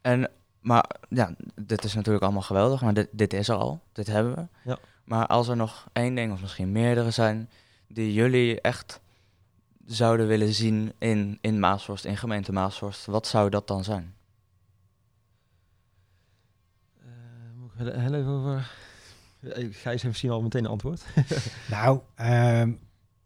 En, 0.00 0.30
maar 0.60 0.90
ja, 1.08 1.34
dit 1.54 1.84
is 1.84 1.94
natuurlijk 1.94 2.24
allemaal 2.24 2.42
geweldig, 2.42 2.82
maar 2.82 2.94
dit, 2.94 3.08
dit 3.12 3.32
is 3.32 3.48
er 3.48 3.56
al. 3.56 3.80
Dit 3.92 4.06
hebben 4.06 4.34
we. 4.34 4.70
Ja. 4.70 4.78
Maar 5.04 5.26
als 5.26 5.48
er 5.48 5.56
nog 5.56 5.86
één 5.92 6.14
ding 6.14 6.32
of 6.32 6.40
misschien 6.40 6.72
meerdere 6.72 7.10
zijn 7.10 7.50
die 7.86 8.12
jullie 8.12 8.60
echt 8.60 9.00
zouden 9.86 10.26
willen 10.26 10.54
zien 10.54 10.92
in, 10.98 11.38
in 11.40 11.58
Maashorst, 11.58 12.04
in 12.04 12.16
gemeente 12.16 12.52
Maashorst, 12.52 13.06
wat 13.06 13.26
zou 13.26 13.50
dat 13.50 13.66
dan 13.68 13.84
zijn? 13.84 14.14
Uh, 16.98 17.04
moet 17.56 17.70
ik 17.88 17.94
heel 17.94 18.14
even 18.14 18.30
over... 18.30 18.72
Gijs 19.60 19.84
heeft 19.84 20.04
misschien 20.04 20.30
al 20.30 20.42
meteen 20.42 20.64
een 20.64 20.70
antwoord. 20.70 21.04
nou, 21.70 22.00
um, 22.20 22.78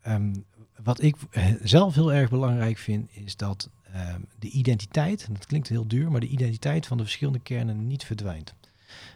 um, 0.06 0.44
wat 0.82 1.02
ik 1.02 1.16
zelf 1.62 1.94
heel 1.94 2.12
erg 2.12 2.30
belangrijk 2.30 2.78
vind, 2.78 3.10
is 3.12 3.36
dat 3.36 3.70
um, 3.94 4.28
de 4.38 4.48
identiteit, 4.48 5.24
en 5.26 5.32
dat 5.32 5.46
klinkt 5.46 5.68
heel 5.68 5.86
duur, 5.86 6.10
maar 6.10 6.20
de 6.20 6.26
identiteit 6.26 6.86
van 6.86 6.96
de 6.96 7.02
verschillende 7.02 7.38
kernen 7.38 7.86
niet 7.86 8.04
verdwijnt. 8.04 8.54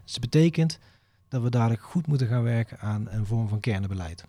Dus 0.04 0.12
dat 0.12 0.20
betekent 0.20 0.78
dat 1.32 1.42
we 1.42 1.50
dadelijk 1.50 1.82
goed 1.82 2.06
moeten 2.06 2.26
gaan 2.26 2.42
werken 2.42 2.78
aan 2.78 3.08
een 3.08 3.26
vorm 3.26 3.48
van 3.48 3.60
kernenbeleid. 3.60 4.24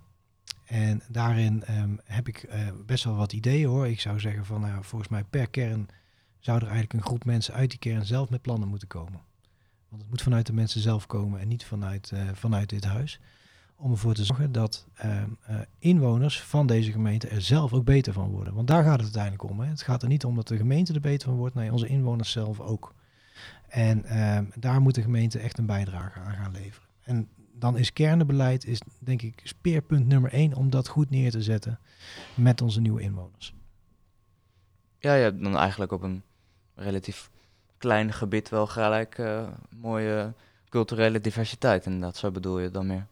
En 0.66 1.02
daarin 1.08 1.64
um, 1.70 2.00
heb 2.04 2.28
ik 2.28 2.44
uh, 2.44 2.68
best 2.86 3.04
wel 3.04 3.16
wat 3.16 3.34
ideeën 3.34 3.68
hoor. 3.68 3.88
Ik 3.88 4.00
zou 4.00 4.20
zeggen 4.20 4.46
van 4.46 4.62
nou, 4.62 4.84
volgens 4.84 5.10
mij 5.10 5.24
per 5.24 5.50
kern 5.50 5.88
zou 6.40 6.58
er 6.58 6.64
eigenlijk 6.64 6.94
een 6.94 7.02
groep 7.02 7.26
mensen 7.26 7.54
uit 7.54 7.70
die 7.70 7.80
kern 7.80 8.06
zelf 8.06 8.30
met 8.30 8.42
plannen 8.42 8.68
moeten 8.68 8.88
komen. 8.88 9.22
Want 9.90 10.02
het 10.02 10.12
moet 10.12 10.22
vanuit 10.22 10.46
de 10.46 10.54
mensen 10.54 10.82
zelf 10.82 11.08
komen 11.08 11.40
en 11.40 11.48
niet 11.48 11.66
vanuit, 11.66 12.12
uh, 12.14 12.22
vanuit 12.34 12.70
dit 12.70 12.84
huis. 12.86 13.20
Om 13.76 13.92
ervoor 13.92 14.14
te 14.14 14.26
zorgen 14.26 14.52
dat 14.52 14.88
uh, 15.06 15.24
inwoners 15.80 16.42
van 16.42 16.68
deze 16.68 16.92
gemeente 16.92 17.28
er 17.28 17.42
zelf 17.42 17.74
ook 17.74 17.86
beter 17.86 18.14
van 18.14 18.30
worden. 18.30 18.54
Want 18.54 18.68
daar 18.68 18.84
gaat 18.84 18.94
het 18.94 19.04
uiteindelijk 19.04 19.44
om. 19.44 19.60
Hè. 19.60 19.68
Het 19.68 19.82
gaat 19.82 20.02
er 20.02 20.08
niet 20.08 20.26
om 20.26 20.36
dat 20.36 20.48
de 20.48 20.58
gemeente 20.58 20.94
er 20.94 21.00
beter 21.00 21.28
van 21.28 21.38
wordt, 21.38 21.56
nee, 21.56 21.72
onze 21.72 21.88
inwoners 21.88 22.32
zelf 22.32 22.60
ook. 22.60 22.94
En 23.68 24.06
ehm, 24.06 24.46
daar 24.56 24.82
moet 24.82 24.96
de 24.96 25.02
gemeente 25.02 25.40
echt 25.40 25.58
een 25.58 25.66
bijdrage 25.66 26.20
aan 26.20 26.34
gaan 26.34 26.52
leveren. 26.52 26.83
En 27.04 27.30
dan 27.54 27.78
is 27.78 27.94
kernenbeleid, 27.94 28.66
is 28.66 28.80
denk 29.00 29.22
ik 29.22 29.42
speerpunt 29.44 30.08
nummer 30.08 30.32
één 30.32 30.54
om 30.54 30.70
dat 30.70 30.88
goed 30.88 31.10
neer 31.10 31.32
te 31.32 31.42
zetten 31.42 31.80
met 32.34 32.62
onze 32.62 32.82
nieuwe 32.82 33.02
inwoners. 33.02 33.54
Ja, 35.00 35.14
je 35.14 35.24
hebt 35.24 35.44
dan 35.44 35.58
eigenlijk 35.58 35.92
op 35.92 36.02
een 36.02 36.24
relatief 36.76 37.30
klein 37.78 38.14
gebied 38.14 38.50
wel 38.50 38.68
gelijk 38.68 39.18
uh, 39.18 39.48
mooie 39.70 40.34
culturele 40.70 41.22
diversiteit. 41.22 41.86
Inderdaad, 41.86 42.18
zo 42.18 42.32
bedoel 42.32 42.60
je 42.60 42.72
dan 42.72 42.88
meer. 42.88 43.06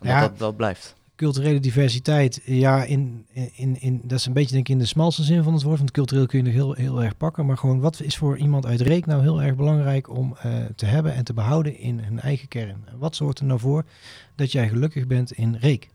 ja, 0.00 0.20
dat, 0.20 0.38
dat 0.38 0.56
blijft 0.56 0.96
culturele 1.18 1.60
diversiteit, 1.60 2.40
ja, 2.44 2.84
in, 2.84 3.26
in, 3.54 3.80
in, 3.80 4.00
dat 4.04 4.18
is 4.18 4.26
een 4.26 4.32
beetje 4.32 4.52
denk 4.54 4.68
ik 4.68 4.72
in 4.72 4.78
de 4.78 4.86
smalste 4.86 5.22
zin 5.22 5.42
van 5.42 5.52
het 5.52 5.62
woord. 5.62 5.78
Want 5.78 5.90
cultureel 5.90 6.26
kun 6.26 6.38
je 6.38 6.44
nog 6.44 6.54
heel, 6.54 6.72
heel 6.72 7.02
erg 7.02 7.16
pakken. 7.16 7.46
Maar 7.46 7.58
gewoon, 7.58 7.80
wat 7.80 8.00
is 8.00 8.16
voor 8.16 8.38
iemand 8.38 8.66
uit 8.66 8.80
Reek 8.80 9.06
nou 9.06 9.22
heel 9.22 9.42
erg 9.42 9.56
belangrijk 9.56 10.16
om 10.16 10.36
uh, 10.46 10.64
te 10.76 10.86
hebben 10.86 11.14
en 11.14 11.24
te 11.24 11.32
behouden 11.32 11.78
in 11.78 11.98
hun 11.98 12.20
eigen 12.20 12.48
kern? 12.48 12.84
Wat 12.98 13.16
zorgt 13.16 13.38
er 13.38 13.44
nou 13.44 13.60
voor 13.60 13.84
dat 14.34 14.52
jij 14.52 14.68
gelukkig 14.68 15.06
bent 15.06 15.32
in 15.32 15.54
Reek? 15.54 15.90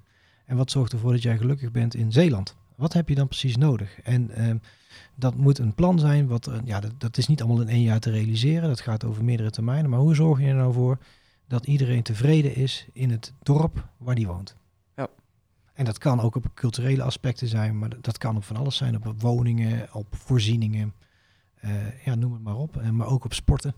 En 0.45 0.57
wat 0.57 0.71
zorgt 0.71 0.93
ervoor 0.93 1.11
dat 1.11 1.21
jij 1.21 1.37
gelukkig 1.37 1.71
bent 1.71 1.95
in 1.95 2.11
Zeeland? 2.11 2.55
Wat 2.75 2.93
heb 2.93 3.09
je 3.09 3.15
dan 3.15 3.27
precies 3.27 3.57
nodig? 3.57 4.01
En 4.01 4.31
uh, 4.37 4.53
dat 5.15 5.35
moet 5.35 5.57
een 5.57 5.75
plan 5.75 5.99
zijn, 5.99 6.27
wat, 6.27 6.47
uh, 6.47 6.55
ja, 6.65 6.79
dat, 6.79 6.91
dat 6.97 7.17
is 7.17 7.27
niet 7.27 7.41
allemaal 7.41 7.61
in 7.61 7.69
één 7.69 7.83
jaar 7.83 7.99
te 7.99 8.11
realiseren. 8.11 8.69
Dat 8.69 8.81
gaat 8.81 9.03
over 9.03 9.23
meerdere 9.23 9.49
termijnen. 9.49 9.89
Maar 9.89 9.99
hoe 9.99 10.15
zorg 10.15 10.39
je 10.39 10.47
er 10.47 10.55
nou 10.55 10.73
voor 10.73 10.97
dat 11.47 11.65
iedereen 11.65 12.03
tevreden 12.03 12.55
is 12.55 12.87
in 12.93 13.09
het 13.11 13.33
dorp 13.43 13.87
waar 13.97 14.15
die 14.15 14.27
woont? 14.27 14.55
En 15.73 15.85
dat 15.85 15.97
kan 15.97 16.21
ook 16.21 16.35
op 16.35 16.45
culturele 16.53 17.03
aspecten 17.03 17.47
zijn, 17.47 17.79
maar 17.79 18.01
dat 18.01 18.17
kan 18.17 18.35
op 18.35 18.43
van 18.43 18.55
alles 18.55 18.75
zijn. 18.75 18.95
Op 18.95 19.21
woningen, 19.21 19.93
op 19.93 20.15
voorzieningen, 20.15 20.93
uh, 21.65 22.05
ja, 22.05 22.15
noem 22.15 22.33
het 22.33 22.41
maar 22.41 22.55
op. 22.55 22.75
Uh, 22.75 22.89
maar 22.89 23.07
ook 23.07 23.25
op 23.25 23.33
sporten, 23.33 23.73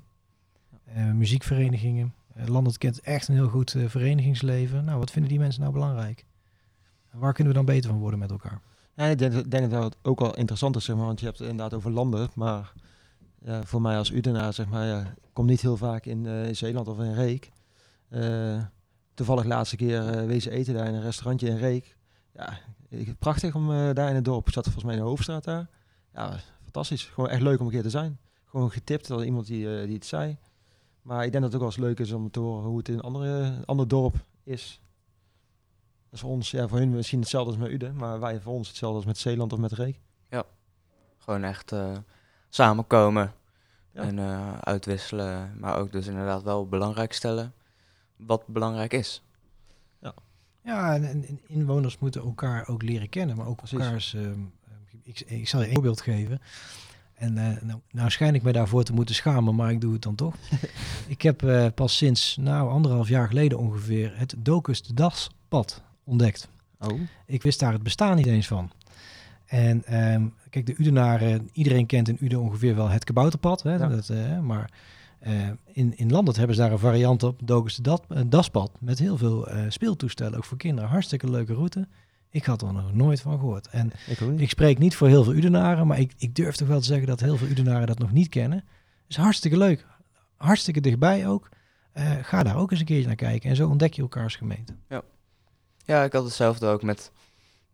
uh, 0.95 1.11
muziekverenigingen. 1.11 2.13
Landert 2.45 2.77
kent 2.77 3.01
echt 3.01 3.27
een 3.27 3.35
heel 3.35 3.47
goed 3.47 3.75
verenigingsleven. 3.87 4.85
Nou, 4.85 4.99
wat 4.99 5.11
vinden 5.11 5.31
die 5.31 5.39
mensen 5.39 5.61
nou 5.61 5.73
belangrijk? 5.73 6.25
waar 7.11 7.33
kunnen 7.33 7.53
we 7.53 7.59
dan 7.59 7.75
beter 7.75 7.89
van 7.89 7.99
worden 7.99 8.19
met 8.19 8.31
elkaar? 8.31 8.61
Ja, 8.95 9.05
ik 9.05 9.17
denk, 9.17 9.51
denk 9.51 9.71
dat 9.71 9.83
het 9.83 9.97
ook 10.01 10.19
wel 10.19 10.35
interessant 10.35 10.75
is, 10.75 10.85
zeg 10.85 10.95
maar, 10.95 11.05
want 11.05 11.19
je 11.19 11.25
hebt 11.25 11.39
het 11.39 11.49
inderdaad 11.49 11.73
over 11.73 11.91
landen. 11.91 12.29
Maar 12.33 12.73
voor 13.63 13.81
mij 13.81 13.97
als 13.97 14.11
Udenaar, 14.11 14.53
zeg 14.53 14.67
maar, 14.67 14.85
ja, 14.85 15.13
kom 15.33 15.45
niet 15.45 15.61
heel 15.61 15.77
vaak 15.77 16.05
in, 16.05 16.25
in 16.25 16.55
Zeeland 16.55 16.87
of 16.87 16.99
in 16.99 17.13
Reek 17.13 17.51
toevallig 19.15 19.43
laatste 19.43 19.75
keer 19.75 20.21
uh, 20.21 20.25
wezen 20.25 20.51
eten 20.51 20.73
daar 20.73 20.87
in 20.87 20.93
een 20.93 21.01
restaurantje 21.01 21.47
in 21.47 21.57
Reek. 21.57 21.97
Ja, 22.33 22.57
prachtig 23.19 23.55
om 23.55 23.71
uh, 23.71 23.93
daar 23.93 24.09
in 24.09 24.15
het 24.15 24.25
dorp. 24.25 24.47
Ik 24.47 24.53
zat 24.53 24.63
volgens 24.63 24.85
mij 24.85 24.93
in 24.93 24.99
de 24.99 25.07
hoofdstraat 25.07 25.43
daar. 25.43 25.67
Ja, 26.13 26.39
fantastisch. 26.63 27.03
Gewoon 27.03 27.29
echt 27.29 27.41
leuk 27.41 27.59
om 27.59 27.65
een 27.65 27.71
keer 27.71 27.81
te 27.81 27.89
zijn. 27.89 28.19
Gewoon 28.45 28.71
getipt 28.71 29.07
door 29.07 29.25
iemand 29.25 29.47
die, 29.47 29.65
uh, 29.65 29.83
die 29.85 29.93
het 29.93 30.05
zei. 30.05 30.37
Maar 31.01 31.25
ik 31.25 31.31
denk 31.31 31.43
dat 31.43 31.53
het 31.53 31.53
ook 31.53 31.67
wel 31.67 31.69
eens 31.69 31.87
leuk 31.87 32.07
is 32.07 32.11
om 32.11 32.31
te 32.31 32.39
horen 32.39 32.67
hoe 32.67 32.77
het 32.77 32.87
in 32.87 32.93
een 32.93 33.01
andere, 33.01 33.61
ander 33.65 33.87
dorp 33.87 34.15
is. 34.43 34.81
Dat 36.03 36.13
is 36.13 36.19
voor 36.19 36.29
ons, 36.29 36.51
ja, 36.51 36.67
voor 36.67 36.77
hun 36.77 36.89
misschien 36.89 37.19
hetzelfde 37.19 37.51
als 37.51 37.59
met 37.59 37.71
Uden, 37.71 37.95
maar 37.95 38.19
wij 38.19 38.39
voor 38.39 38.53
ons 38.53 38.67
hetzelfde 38.67 38.97
als 38.97 39.05
met 39.05 39.17
Zeeland 39.17 39.53
of 39.53 39.59
met 39.59 39.71
Reek. 39.71 39.99
Ja, 40.29 40.43
gewoon 41.17 41.43
echt 41.43 41.73
samenkomen 42.49 43.33
ja. 43.91 44.01
en 44.01 44.19
uitwisselen, 44.63 45.55
maar 45.59 45.77
ook 45.77 45.91
dus 45.91 46.07
inderdaad 46.07 46.43
wel 46.43 46.67
belangrijk 46.67 47.13
stellen 47.13 47.53
wat 48.15 48.47
belangrijk 48.47 48.93
is. 48.93 49.23
Ja, 50.01 50.13
ja 50.63 50.95
en, 50.95 51.03
en 51.03 51.39
inwoners 51.47 51.99
moeten 51.99 52.21
elkaar 52.21 52.67
ook 52.67 52.81
leren 52.81 53.09
kennen, 53.09 53.35
maar 53.35 53.47
ook 53.47 53.57
Precies. 53.57 53.79
elkaars... 53.79 54.13
Uh, 54.13 54.31
ik, 55.03 55.19
ik 55.19 55.47
zal 55.47 55.61
je 55.61 55.67
een 55.67 55.73
voorbeeld 55.73 56.01
geven. 56.01 56.41
En 57.13 57.37
uh, 57.37 57.61
nou, 57.61 57.79
nou 57.91 58.09
schijn 58.09 58.35
ik 58.35 58.43
me 58.43 58.51
daarvoor 58.51 58.83
te 58.83 58.93
moeten 58.93 59.15
schamen, 59.15 59.55
maar 59.55 59.71
ik 59.71 59.81
doe 59.81 59.93
het 59.93 60.01
dan 60.01 60.15
toch. 60.15 60.35
ik 61.07 61.21
heb 61.21 61.41
uh, 61.41 61.67
pas 61.75 61.97
sinds 61.97 62.37
nou, 62.37 62.69
anderhalf 62.69 63.07
jaar 63.07 63.27
geleden 63.27 63.57
ongeveer 63.57 64.17
het 64.17 64.35
Docus 64.37 64.83
de 64.83 64.93
Daspad 64.93 65.81
ontdekt. 66.03 66.49
Oh. 66.79 66.99
Ik 67.25 67.43
wist 67.43 67.59
daar 67.59 67.73
het 67.73 67.83
bestaan 67.83 68.15
niet 68.15 68.25
eens 68.25 68.47
van. 68.47 68.71
En 69.45 70.11
um, 70.13 70.33
kijk, 70.49 70.65
de 70.65 70.75
Udenaren, 70.77 71.49
iedereen 71.53 71.85
kent 71.85 72.07
in 72.07 72.17
Uden 72.19 72.39
ongeveer 72.39 72.75
wel 72.75 72.89
het 72.89 73.03
kabouterpad. 73.03 73.63
Hè, 73.63 73.73
ja. 73.75 73.87
dat, 73.87 74.09
uh, 74.09 74.39
maar 74.39 74.71
uh, 75.27 75.49
in, 75.65 75.97
in 75.97 76.11
Landert 76.11 76.37
hebben 76.37 76.55
ze 76.55 76.61
daar 76.61 76.71
een 76.71 76.79
variant 76.79 77.23
op, 77.23 77.39
Dogus 77.43 77.75
de 77.75 77.99
uh, 78.09 78.21
Daspad, 78.25 78.71
met 78.79 78.99
heel 78.99 79.17
veel 79.17 79.49
uh, 79.49 79.65
speeltoestellen, 79.69 80.37
ook 80.37 80.45
voor 80.45 80.57
kinderen. 80.57 80.89
Hartstikke 80.89 81.29
leuke 81.29 81.53
route. 81.53 81.87
Ik 82.29 82.45
had 82.45 82.61
er 82.61 82.73
nog 82.73 82.93
nooit 82.93 83.21
van 83.21 83.39
gehoord. 83.39 83.67
En 83.67 83.91
ik, 84.07 84.19
ik 84.19 84.49
spreek 84.49 84.77
niet 84.77 84.95
voor 84.95 85.07
heel 85.07 85.23
veel 85.23 85.33
Udenaren, 85.33 85.87
maar 85.87 85.99
ik, 85.99 86.13
ik 86.17 86.35
durf 86.35 86.55
toch 86.55 86.67
wel 86.67 86.79
te 86.79 86.85
zeggen 86.85 87.07
dat 87.07 87.19
heel 87.19 87.37
veel 87.37 87.47
Udenaren 87.47 87.87
dat 87.87 87.99
nog 87.99 88.11
niet 88.11 88.29
kennen. 88.29 88.63
is 89.07 89.15
hartstikke 89.17 89.57
leuk. 89.57 89.85
Hartstikke 90.35 90.81
dichtbij 90.81 91.27
ook. 91.27 91.49
ga 92.21 92.43
daar 92.43 92.57
ook 92.57 92.71
eens 92.71 92.79
een 92.79 92.85
keertje 92.85 93.07
naar 93.07 93.15
kijken. 93.15 93.49
En 93.49 93.55
zo 93.55 93.69
ontdek 93.69 93.93
je 93.93 94.01
elkaars 94.01 94.35
gemeente. 94.35 94.73
Ja, 94.89 95.01
ja 95.85 96.03
ik 96.03 96.13
had 96.13 96.23
hetzelfde 96.23 96.67
ook 96.67 96.83
met 96.83 97.11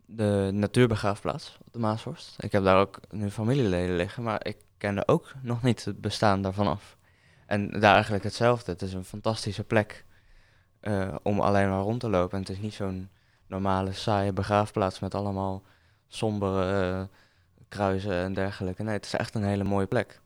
de 0.06 0.50
natuurbegraafplaats 0.52 1.58
op 1.64 1.72
de 1.72 1.78
Maashorst. 1.78 2.34
Ik 2.38 2.52
heb 2.52 2.64
daar 2.64 2.80
ook 2.80 3.00
nu 3.10 3.30
familieleden 3.30 3.96
liggen, 3.96 4.22
maar 4.22 4.46
ik 4.46 4.56
kende 4.78 5.08
ook 5.08 5.34
nog 5.42 5.62
niet 5.62 5.84
het 5.84 6.00
bestaan 6.00 6.42
daarvan 6.42 6.66
af. 6.66 6.96
En 7.52 7.80
daar 7.80 7.94
eigenlijk 7.94 8.24
hetzelfde. 8.24 8.72
Het 8.72 8.82
is 8.82 8.92
een 8.92 9.04
fantastische 9.04 9.64
plek 9.64 10.04
uh, 10.82 11.14
om 11.22 11.40
alleen 11.40 11.68
maar 11.68 11.80
rond 11.80 12.00
te 12.00 12.08
lopen. 12.08 12.36
En 12.36 12.40
het 12.40 12.50
is 12.50 12.58
niet 12.58 12.74
zo'n 12.74 13.08
normale, 13.46 13.92
saaie 13.92 14.32
begraafplaats 14.32 15.00
met 15.00 15.14
allemaal 15.14 15.62
sombere 16.08 16.90
uh, 16.92 17.02
kruisen 17.68 18.14
en 18.14 18.32
dergelijke. 18.32 18.82
Nee, 18.82 18.94
het 18.94 19.04
is 19.04 19.14
echt 19.14 19.34
een 19.34 19.44
hele 19.44 19.64
mooie 19.64 19.86
plek. 19.86 20.20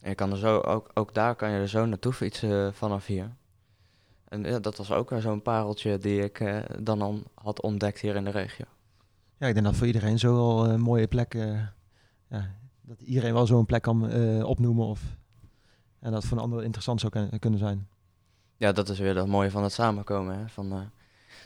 En 0.00 0.08
je 0.08 0.14
kan 0.14 0.30
er 0.30 0.36
zo, 0.36 0.58
ook, 0.58 0.90
ook 0.94 1.14
daar 1.14 1.34
kan 1.34 1.50
je 1.50 1.58
er 1.58 1.68
zo 1.68 1.86
naartoe 1.86 2.12
fietsen 2.12 2.66
eh, 2.66 2.72
vanaf 2.72 3.06
hier. 3.06 3.30
En 4.28 4.42
ja, 4.42 4.58
dat 4.58 4.76
was 4.76 4.92
ook 4.92 5.10
weer 5.10 5.20
zo'n 5.20 5.42
pareltje 5.42 5.98
die 5.98 6.22
ik 6.22 6.40
eh, 6.40 6.58
dan 6.80 7.24
had 7.34 7.62
ontdekt 7.62 8.00
hier 8.00 8.16
in 8.16 8.24
de 8.24 8.30
regio. 8.30 8.64
Ja, 9.36 9.46
ik 9.46 9.54
denk 9.54 9.66
dat 9.66 9.76
voor 9.76 9.86
iedereen 9.86 10.18
zo 10.18 10.34
wel 10.34 10.78
mooie 10.78 11.06
plek... 11.06 11.34
eh, 11.34 11.60
ja, 12.28 12.50
dat 12.80 13.00
iedereen 13.00 13.34
wel 13.34 13.46
zo'n 13.46 13.66
plek 13.66 13.82
kan 13.82 14.08
eh, 14.08 14.44
opnoemen. 14.44 14.86
Of, 14.86 15.02
en 16.04 16.12
dat 16.12 16.24
voor 16.24 16.36
een 16.36 16.42
ander 16.42 16.62
interessant 16.64 17.00
zou 17.00 17.12
kun- 17.12 17.38
kunnen 17.38 17.58
zijn. 17.58 17.88
Ja, 18.56 18.72
dat 18.72 18.88
is 18.88 18.98
weer 18.98 19.14
dat 19.14 19.26
mooie 19.26 19.50
van 19.50 19.62
het 19.62 19.72
samenkomen. 19.72 20.38
Hè? 20.38 20.48
Van, 20.48 20.72
eh, 20.72 20.80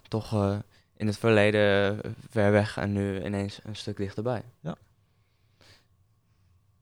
toch 0.09 0.33
eh, 0.33 0.59
in 0.97 1.07
het 1.07 1.17
verleden 1.19 2.03
eh, 2.05 2.11
ver 2.29 2.51
weg 2.53 2.77
en 2.77 2.93
nu 2.93 3.25
ineens 3.25 3.61
een 3.65 3.77
stuk 3.77 3.97
dichterbij. 3.97 4.43
Ja. 4.61 4.77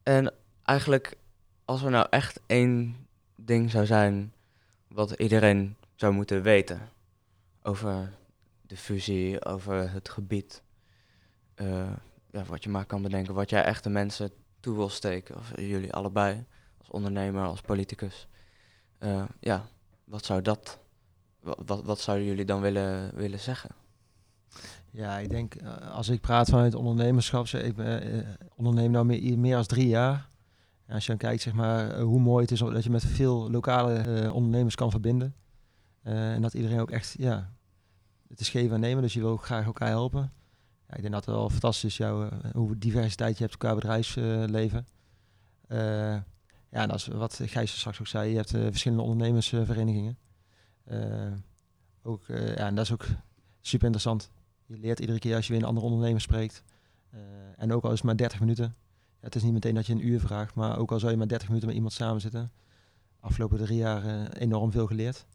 En 0.03 0.33
eigenlijk, 0.63 1.17
als 1.65 1.83
er 1.83 1.91
nou 1.91 2.07
echt 2.11 2.41
één 2.47 3.07
ding 3.35 3.71
zou 3.71 3.87
zijn 3.87 4.33
wat 4.89 5.11
iedereen 5.11 5.77
zou 5.95 6.13
moeten 6.13 6.43
weten 6.43 6.81
over 7.63 8.13
de 8.63 8.77
fusie, 8.77 9.45
over 9.45 9.91
het 9.91 10.09
gebied, 10.09 10.63
ja, 12.31 12.45
wat 12.47 12.65
je 12.65 12.71
maar 12.71 12.85
kan 12.85 13.03
bedenken, 13.03 13.35
wat 13.35 13.51
jij 13.51 13.65
echt 13.65 13.85
de 13.85 13.91
mensen 13.91 14.31
toe 14.61 14.77
wil 14.77 14.89
steken, 14.89 15.37
of 15.37 15.53
jullie 15.57 15.93
allebei, 15.93 16.45
als 16.87 16.95
ondernemer, 16.95 17.45
als 17.45 17.61
politicus. 17.61 18.29
Eh, 18.99 19.25
ja, 19.41 19.67
wat 20.05 20.25
zou 20.25 20.43
dat, 20.43 20.79
wat, 21.41 21.83
wat, 21.85 22.01
zouden 22.01 22.27
jullie 22.27 22.45
dan 22.45 22.61
willen, 22.61 23.15
willen 23.15 23.41
zeggen? 23.41 23.71
Ja, 24.91 25.19
ik 25.19 25.31
denk 25.31 25.55
eh, 25.55 25.91
als 25.91 26.09
ik 26.09 26.21
praat 26.21 26.49
vanuit 26.49 26.75
ondernemerschap, 26.75 27.47
ik 27.47 27.77
ben, 27.77 28.03
eh, 28.03 28.29
onderneem 28.57 28.91
nou 28.91 29.05
meer, 29.05 29.39
meer 29.39 29.55
dan 29.55 29.65
drie 29.65 29.89
jaar. 29.89 30.29
En 30.87 30.95
als 30.95 31.03
je 31.03 31.09
dan 31.09 31.19
kijkt 31.19 31.43
zeg 31.43 31.53
maar, 31.53 31.91
eh, 31.91 32.03
hoe 32.03 32.21
mooi 32.21 32.43
het 32.43 32.51
is 32.51 32.59
dat 32.59 32.85
je 32.85 32.91
met 32.91 33.05
veel 33.05 33.51
lokale 33.51 33.95
eh, 33.95 34.35
ondernemers 34.35 34.75
kan 34.75 34.91
verbinden. 34.91 35.35
Eh, 36.03 36.33
en 36.33 36.43
dat 36.43 36.55
iedereen 36.55 36.81
ook 36.81 36.91
echt, 36.91 37.15
ja, 37.19 37.53
het 38.29 38.41
is 38.41 38.49
geven 38.49 38.75
en 38.75 38.81
nemen, 38.81 39.03
dus 39.03 39.15
je 39.15 39.21
wil 39.21 39.31
ook 39.31 39.45
graag 39.45 39.65
elkaar 39.65 39.89
helpen. 39.89 40.33
Ja, 40.89 40.95
ik 40.97 41.01
denk 41.01 41.13
dat 41.13 41.25
het 41.27 41.35
wel 41.35 41.51
fantastisch 41.51 41.91
is, 41.91 41.97
jouw, 41.97 42.29
eh, 42.29 42.51
hoe 42.53 42.79
diversiteit 42.79 43.39
je 43.39 43.45
hebt 43.45 43.57
qua 43.57 43.75
bedrijfsleven. 43.75 44.87
Eh, 45.69 46.17
ja, 46.77 46.87
dat 46.87 46.97
is 46.97 47.07
wat 47.07 47.41
Gijs 47.43 47.79
straks 47.79 48.01
ook 48.01 48.07
zei, 48.07 48.31
je 48.31 48.37
hebt 48.37 48.55
eh, 48.55 48.61
verschillende 48.63 49.03
ondernemersverenigingen. 49.03 50.19
Eh, 50.85 51.33
ook, 52.03 52.29
eh, 52.29 52.49
ja, 52.49 52.67
en 52.67 52.75
dat 52.75 52.85
is 52.85 52.93
ook 52.93 53.05
super 53.61 53.85
interessant. 53.85 54.31
Je 54.67 54.79
leert 54.79 55.01
iedere 55.01 55.19
keer 55.19 55.37
als 55.37 55.47
je 55.47 55.53
weer 55.53 55.63
een 55.63 55.69
andere 55.69 55.87
ondernemer 55.87 56.21
spreekt. 56.21 56.63
En 57.57 57.73
ook 57.73 57.85
al 57.85 57.91
is 57.91 57.97
het 57.97 58.05
maar 58.05 58.17
30 58.17 58.41
minuten. 58.41 58.65
Ja, 58.65 59.21
het 59.21 59.35
is 59.35 59.43
niet 59.43 59.53
meteen 59.53 59.75
dat 59.75 59.87
je 59.87 59.93
een 59.93 60.07
uur 60.07 60.21
vraagt, 60.21 60.55
maar 60.55 60.79
ook 60.79 60.93
al 60.93 60.99
zou 60.99 61.13
je 61.13 61.19
maar 61.19 61.29
30 61.29 61.49
minuten 61.49 61.69
met 61.69 61.77
iemand 61.77 61.95
samen 61.95 62.21
zitten. 62.21 62.53
Afgelopen 63.21 63.59
drie 63.59 63.77
jaar 63.77 64.29
enorm 64.33 64.71
veel 64.71 64.87
geleerd. 64.87 65.27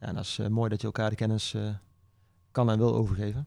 Ja, 0.00 0.06
en 0.06 0.14
dat 0.14 0.24
is 0.24 0.38
mooi 0.48 0.68
dat 0.68 0.80
je 0.80 0.86
elkaar 0.86 1.10
de 1.10 1.16
kennis 1.16 1.56
kan 2.50 2.70
en 2.70 2.78
wil 2.78 2.94
overgeven. 2.94 3.46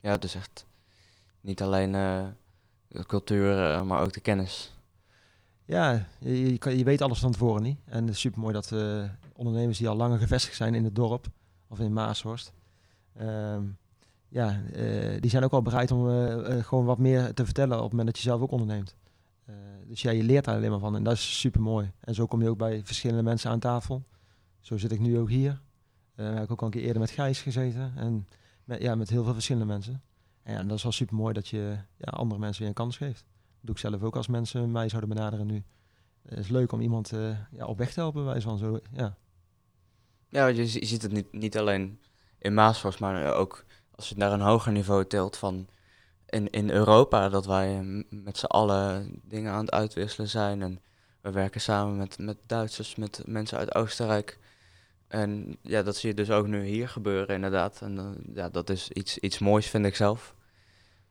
Ja, 0.00 0.16
dus 0.16 0.34
echt 0.34 0.66
niet 1.40 1.62
alleen 1.62 1.92
de 2.88 3.06
cultuur, 3.06 3.84
maar 3.86 4.02
ook 4.02 4.12
de 4.12 4.20
kennis. 4.20 4.77
Ja, 5.68 6.06
je, 6.18 6.52
je, 6.76 6.84
weet 6.84 7.00
alles 7.00 7.18
van 7.18 7.32
tevoren 7.32 7.62
niet. 7.62 7.78
En 7.84 8.04
het 8.04 8.14
is 8.14 8.20
super 8.20 8.40
mooi 8.40 8.52
dat 8.52 8.72
eh, 8.72 9.04
ondernemers 9.32 9.78
die 9.78 9.88
al 9.88 9.96
langer 9.96 10.18
gevestigd 10.18 10.56
zijn 10.56 10.74
in 10.74 10.84
het 10.84 10.94
dorp 10.94 11.26
of 11.68 11.78
in 11.78 11.92
Maashorst. 11.92 12.52
ehm, 13.16 13.62
ja, 14.28 14.62
eh, 14.72 15.20
die 15.20 15.30
zijn 15.30 15.44
ook 15.44 15.50
wel 15.50 15.62
bereid 15.62 15.90
om 15.90 16.10
eh, 16.10 16.64
gewoon 16.64 16.84
wat 16.84 16.98
meer 16.98 17.34
te 17.34 17.44
vertellen 17.44 17.76
op 17.76 17.82
het 17.82 17.90
moment 17.90 18.08
dat 18.08 18.16
je 18.16 18.22
zelf 18.22 18.40
ook 18.40 18.50
onderneemt. 18.50 18.96
Dus 19.86 20.02
ja, 20.02 20.10
je 20.10 20.22
leert 20.22 20.44
daar 20.44 20.56
alleen 20.56 20.70
maar 20.70 20.78
van 20.78 20.96
en 20.96 21.02
dat 21.02 21.12
is 21.12 21.40
super 21.40 21.60
mooi. 21.60 21.92
En 22.00 22.14
zo 22.14 22.26
kom 22.26 22.42
je 22.42 22.48
ook 22.48 22.58
bij 22.58 22.84
verschillende 22.84 23.22
mensen 23.22 23.50
aan 23.50 23.58
tafel. 23.58 24.04
Zo 24.60 24.78
zit 24.78 24.92
ik 24.92 25.00
nu 25.00 25.18
ook 25.18 25.28
hier. 25.28 25.60
Eh 26.14 26.34
heb 26.34 26.42
ik 26.42 26.50
ook 26.50 26.60
al 26.60 26.66
een 26.66 26.72
keer 26.72 26.82
eerder 26.82 27.00
met 27.00 27.10
Gijs 27.10 27.42
gezeten. 27.42 27.92
En 27.96 28.26
met, 28.64 28.82
ja, 28.82 28.94
met 28.94 29.08
heel 29.08 29.24
veel 29.24 29.32
verschillende 29.32 29.66
mensen. 29.66 30.02
En 30.42 30.52
ja, 30.54 30.62
dat 30.62 30.76
is 30.76 30.82
wel 30.82 30.92
super 30.92 31.16
mooi 31.16 31.34
dat 31.34 31.48
je 31.48 31.76
ja, 31.96 32.10
andere 32.10 32.40
mensen 32.40 32.60
weer 32.60 32.68
een 32.68 32.74
kans 32.74 32.96
geeft. 32.96 33.24
Doe 33.60 33.74
ik 33.74 33.80
zelf 33.80 34.02
ook 34.02 34.16
als 34.16 34.28
mensen 34.28 34.72
mij 34.72 34.88
zouden 34.88 35.10
benaderen 35.10 35.46
nu. 35.46 35.62
Het 36.28 36.38
is 36.38 36.48
leuk 36.48 36.72
om 36.72 36.80
iemand 36.80 37.12
eh, 37.12 37.30
ja, 37.50 37.66
op 37.66 37.78
weg 37.78 37.92
te 37.92 38.00
helpen, 38.00 38.24
bij 38.24 38.40
van 38.40 38.58
zo. 38.58 38.80
Ja. 38.92 39.16
Ja, 40.28 40.46
je, 40.46 40.62
je 40.62 40.86
ziet 40.86 41.02
het 41.02 41.12
niet, 41.12 41.32
niet 41.32 41.58
alleen 41.58 42.00
in 42.38 42.54
Maasvorst, 42.54 43.00
maar 43.00 43.24
eh, 43.24 43.38
ook 43.38 43.64
als 43.94 44.08
je 44.08 44.14
het 44.14 44.22
naar 44.22 44.32
een 44.32 44.40
hoger 44.40 44.72
niveau 44.72 45.06
tilt 45.06 45.36
van 45.36 45.68
in, 46.26 46.50
in 46.50 46.70
Europa, 46.70 47.28
dat 47.28 47.46
wij 47.46 47.78
eh, 47.78 48.02
met 48.10 48.38
z'n 48.38 48.44
allen 48.44 49.20
dingen 49.24 49.52
aan 49.52 49.64
het 49.64 49.70
uitwisselen 49.70 50.28
zijn. 50.28 50.62
En 50.62 50.80
we 51.20 51.30
werken 51.30 51.60
samen 51.60 51.96
met, 51.96 52.18
met 52.18 52.36
Duitsers, 52.46 52.96
met 52.96 53.22
mensen 53.26 53.58
uit 53.58 53.74
Oostenrijk. 53.74 54.38
En 55.08 55.56
ja, 55.62 55.82
dat 55.82 55.96
zie 55.96 56.08
je 56.08 56.14
dus 56.14 56.30
ook 56.30 56.46
nu 56.46 56.64
hier 56.64 56.88
gebeuren, 56.88 57.34
inderdaad. 57.34 57.82
En 57.82 57.98
eh, 57.98 58.34
ja, 58.34 58.48
dat 58.48 58.70
is 58.70 58.90
iets, 58.90 59.18
iets 59.18 59.38
moois, 59.38 59.66
vind 59.66 59.86
ik 59.86 59.96
zelf. 59.96 60.34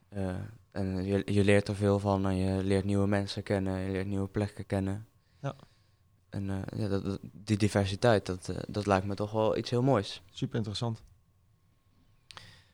Eh, 0.10 0.36
en 0.78 1.06
je, 1.06 1.22
je 1.26 1.44
leert 1.44 1.68
er 1.68 1.76
veel 1.76 2.00
van 2.00 2.26
en 2.28 2.36
je 2.36 2.64
leert 2.64 2.86
nieuwe 2.86 3.08
mensen 3.08 3.44
kennen, 3.44 3.80
je 3.80 3.92
leert 3.92 4.08
nieuwe 4.08 4.28
plekken 4.28 4.66
kennen. 4.66 5.06
Ja. 5.42 5.56
En 6.30 6.50
eh, 6.50 6.80
ja, 6.80 6.88
dat, 6.88 7.04
dat- 7.04 7.20
die 7.34 7.58
diversiteit, 7.58 8.26
dat, 8.26 8.50
eh, 8.50 8.58
dat 8.68 8.86
lijkt 8.86 9.06
me 9.06 9.16
toch 9.16 9.32
wel 9.32 9.58
iets 9.58 9.70
heel 9.70 9.84
moois. 9.84 10.22
Super 10.30 10.56
interessant. 10.58 11.04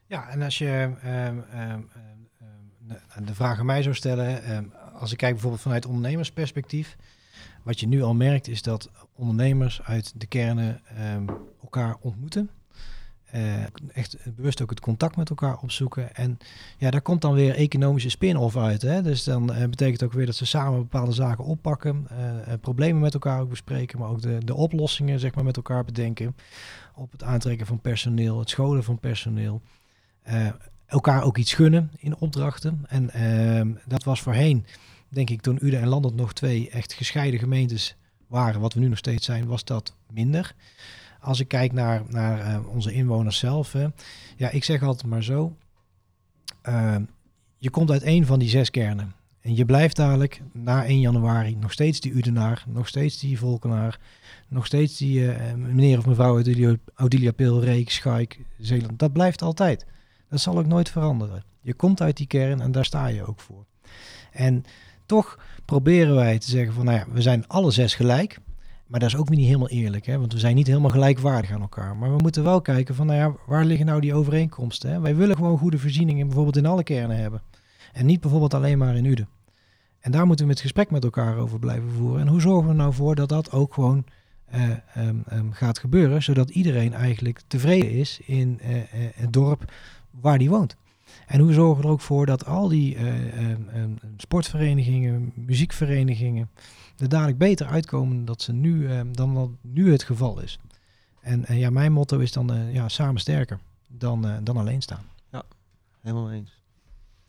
Ja, 0.05 0.29
en 0.29 0.41
als 0.41 0.57
je 0.57 0.67
ehm, 0.67 0.97
ehm, 1.03 1.39
ehm, 1.51 1.81
ehm, 2.39 2.57
de, 2.87 3.23
de 3.25 3.35
vraag 3.35 3.59
aan 3.59 3.65
mij 3.65 3.81
zou 3.83 3.95
stellen, 3.95 4.43
ehm, 4.43 4.65
als 4.93 5.11
ik 5.11 5.17
kijk 5.17 5.31
bijvoorbeeld 5.31 5.61
vanuit 5.61 5.85
ondernemersperspectief, 5.85 6.95
wat 7.63 7.79
je 7.79 7.87
nu 7.87 8.01
al 8.01 8.13
merkt 8.13 8.47
is 8.47 8.61
dat 8.61 8.89
ondernemers 9.15 9.81
uit 9.81 10.19
de 10.19 10.27
kernen 10.27 10.81
ehm, 10.85 11.27
elkaar 11.61 11.95
ontmoeten. 11.99 12.49
Eh, 13.33 13.63
echt 13.93 14.17
bewust 14.35 14.61
ook 14.61 14.69
het 14.69 14.79
contact 14.79 15.15
met 15.15 15.29
elkaar 15.29 15.57
opzoeken. 15.57 16.15
En 16.15 16.37
ja, 16.77 16.91
daar 16.91 17.01
komt 17.01 17.21
dan 17.21 17.33
weer 17.33 17.55
economische 17.55 18.09
spin-off 18.09 18.57
uit. 18.57 18.81
Hè? 18.81 19.01
Dus 19.01 19.23
dan 19.23 19.53
eh, 19.53 19.69
betekent 19.69 20.03
ook 20.03 20.13
weer 20.13 20.25
dat 20.25 20.35
ze 20.35 20.45
samen 20.45 20.79
bepaalde 20.79 21.11
zaken 21.11 21.43
oppakken, 21.43 22.07
eh, 22.09 22.53
problemen 22.61 23.01
met 23.01 23.13
elkaar 23.13 23.41
ook 23.41 23.49
bespreken, 23.49 23.99
maar 23.99 24.09
ook 24.09 24.21
de, 24.21 24.37
de 24.45 24.55
oplossingen 24.55 25.19
zeg 25.19 25.35
maar, 25.35 25.43
met 25.43 25.55
elkaar 25.55 25.83
bedenken. 25.83 26.35
Op 26.95 27.11
het 27.11 27.23
aantrekken 27.23 27.65
van 27.65 27.81
personeel, 27.81 28.39
het 28.39 28.49
scholen 28.49 28.83
van 28.83 28.99
personeel. 28.99 29.61
Elkaar 30.85 31.23
ook 31.23 31.37
iets 31.37 31.53
gunnen 31.53 31.91
in 31.97 32.17
opdrachten. 32.17 32.83
En 32.87 33.09
ehm, 33.09 33.71
dat 33.85 34.03
was 34.03 34.21
voorheen, 34.21 34.65
denk 35.09 35.29
ik, 35.29 35.41
toen 35.41 35.59
Uden 35.61 35.81
en 35.81 35.87
Landert 35.87 36.15
nog 36.15 36.33
twee 36.33 36.69
echt 36.69 36.93
gescheiden 36.93 37.39
gemeentes 37.39 37.95
waren, 38.27 38.61
wat 38.61 38.73
we 38.73 38.79
nu 38.79 38.87
nog 38.87 38.97
steeds 38.97 39.25
zijn, 39.25 39.45
was 39.45 39.63
dat 39.63 39.95
minder. 40.11 40.55
Als 41.23 41.39
ik 41.39 41.47
kijk 41.47 41.71
naar, 41.71 42.01
naar 42.07 42.39
eh, 42.39 42.67
onze 42.67 42.93
inwoners 42.93 43.37
zelf, 43.37 43.73
ja, 44.37 44.49
ik 44.49 44.63
zeg 44.63 44.83
altijd 44.83 45.11
maar 45.11 45.23
zo, 45.23 45.55
ehm, 46.61 47.03
je 47.57 47.69
komt 47.69 47.91
uit 47.91 48.03
één 48.03 48.25
van 48.25 48.39
die 48.39 48.49
zes 48.49 48.69
kernen. 48.69 49.13
En 49.41 49.55
je 49.55 49.65
blijft 49.65 49.95
dadelijk 49.95 50.41
na 50.51 50.85
1 50.85 50.99
januari 50.99 51.55
nog 51.55 51.71
steeds 51.71 51.99
die 51.99 52.11
Udenaar, 52.11 52.63
nog 52.67 52.87
steeds 52.87 53.19
die 53.19 53.37
Volkenaar, 53.37 53.99
nog 54.47 54.65
steeds 54.65 54.97
die 54.97 55.31
eh, 55.31 55.53
meneer 55.53 55.97
of 55.97 56.05
mevrouw 56.05 56.33
Audilia, 56.33 56.75
Audilia 56.95 57.31
Pil, 57.31 57.63
Reek, 57.63 57.89
Schaik, 57.89 58.39
Zeeland. 58.57 58.99
Dat 58.99 59.13
blijft 59.13 59.41
altijd. 59.41 59.85
Dat 60.29 60.39
zal 60.39 60.57
ook 60.57 60.65
nooit 60.65 60.89
veranderen. 60.89 61.43
Je 61.61 61.73
komt 61.73 62.01
uit 62.01 62.17
die 62.17 62.27
kern 62.27 62.61
en 62.61 62.71
daar 62.71 62.85
sta 62.85 63.07
je 63.07 63.27
ook 63.27 63.39
voor. 63.39 63.65
En 64.31 64.63
toch 65.05 65.39
proberen 65.65 66.15
wij 66.15 66.39
te 66.39 66.49
zeggen 66.49 66.73
van, 66.73 66.85
nou 66.85 66.97
ja, 66.97 67.05
we 67.11 67.21
zijn 67.21 67.47
alle 67.47 67.71
zes 67.71 67.95
gelijk. 67.95 68.39
Maar 68.93 69.01
dat 69.01 69.11
is 69.11 69.17
ook 69.17 69.27
weer 69.27 69.37
niet 69.37 69.47
helemaal 69.47 69.69
eerlijk, 69.69 70.05
hè? 70.05 70.19
want 70.19 70.33
we 70.33 70.39
zijn 70.39 70.55
niet 70.55 70.67
helemaal 70.67 70.89
gelijkwaardig 70.89 71.51
aan 71.51 71.61
elkaar. 71.61 71.97
Maar 71.97 72.15
we 72.15 72.21
moeten 72.21 72.43
wel 72.43 72.61
kijken 72.61 72.95
van, 72.95 73.05
nou 73.05 73.19
ja, 73.19 73.35
waar 73.45 73.65
liggen 73.65 73.85
nou 73.85 74.01
die 74.01 74.13
overeenkomsten? 74.13 74.91
Hè? 74.91 74.99
Wij 74.99 75.15
willen 75.15 75.35
gewoon 75.35 75.57
goede 75.57 75.77
voorzieningen 75.77 76.25
bijvoorbeeld 76.25 76.57
in 76.57 76.65
alle 76.65 76.83
kernen 76.83 77.17
hebben. 77.17 77.41
En 77.93 78.05
niet 78.05 78.19
bijvoorbeeld 78.19 78.53
alleen 78.53 78.77
maar 78.77 78.95
in 78.95 79.05
Uden. 79.05 79.27
En 79.99 80.11
daar 80.11 80.25
moeten 80.25 80.45
we 80.45 80.51
het 80.51 80.61
gesprek 80.61 80.91
met 80.91 81.03
elkaar 81.03 81.37
over 81.37 81.59
blijven 81.59 81.91
voeren. 81.91 82.21
En 82.21 82.27
hoe 82.27 82.41
zorgen 82.41 82.67
we 82.67 82.73
nou 82.73 82.93
voor 82.93 83.15
dat 83.15 83.29
dat 83.29 83.51
ook 83.51 83.73
gewoon 83.73 84.05
eh, 84.45 84.69
ehm, 84.93 85.15
ehm, 85.27 85.51
gaat 85.51 85.79
gebeuren, 85.79 86.23
zodat 86.23 86.49
iedereen 86.49 86.93
eigenlijk 86.93 87.41
tevreden 87.47 87.91
is 87.91 88.19
in 88.25 88.59
eh, 88.61 88.75
eh, 88.77 88.85
het 89.15 89.33
dorp 89.33 89.71
waar 90.11 90.37
die 90.37 90.49
woont. 90.49 90.75
En 91.27 91.39
hoe 91.39 91.53
zorgen 91.53 91.81
we 91.81 91.87
er 91.87 91.93
ook 91.93 92.01
voor 92.01 92.25
dat 92.25 92.45
al 92.45 92.67
die 92.67 92.95
eh, 92.95 93.37
ehm, 93.37 93.61
ehm, 93.73 93.91
sportverenigingen, 94.17 95.31
muziekverenigingen 95.35 96.49
er 96.97 97.09
dadelijk 97.09 97.37
beter 97.37 97.67
uitkomen 97.67 98.25
dat 98.25 98.41
ze 98.41 98.51
nu, 98.51 98.89
ehm, 98.89 99.11
dan 99.11 99.33
wat 99.33 99.49
nu 99.61 99.91
het 99.91 100.03
geval 100.03 100.39
is. 100.39 100.59
En, 101.21 101.45
en 101.45 101.57
ja, 101.57 101.69
mijn 101.69 101.91
motto 101.91 102.19
is 102.19 102.31
dan 102.31 102.53
eh, 102.53 102.73
ja, 102.73 102.89
samen 102.89 103.21
sterker 103.21 103.59
dan, 103.87 104.27
eh, 104.27 104.37
dan 104.41 104.57
alleen 104.57 104.81
staan. 104.81 105.11
Helemaal 106.03 106.31
eens. 106.31 106.61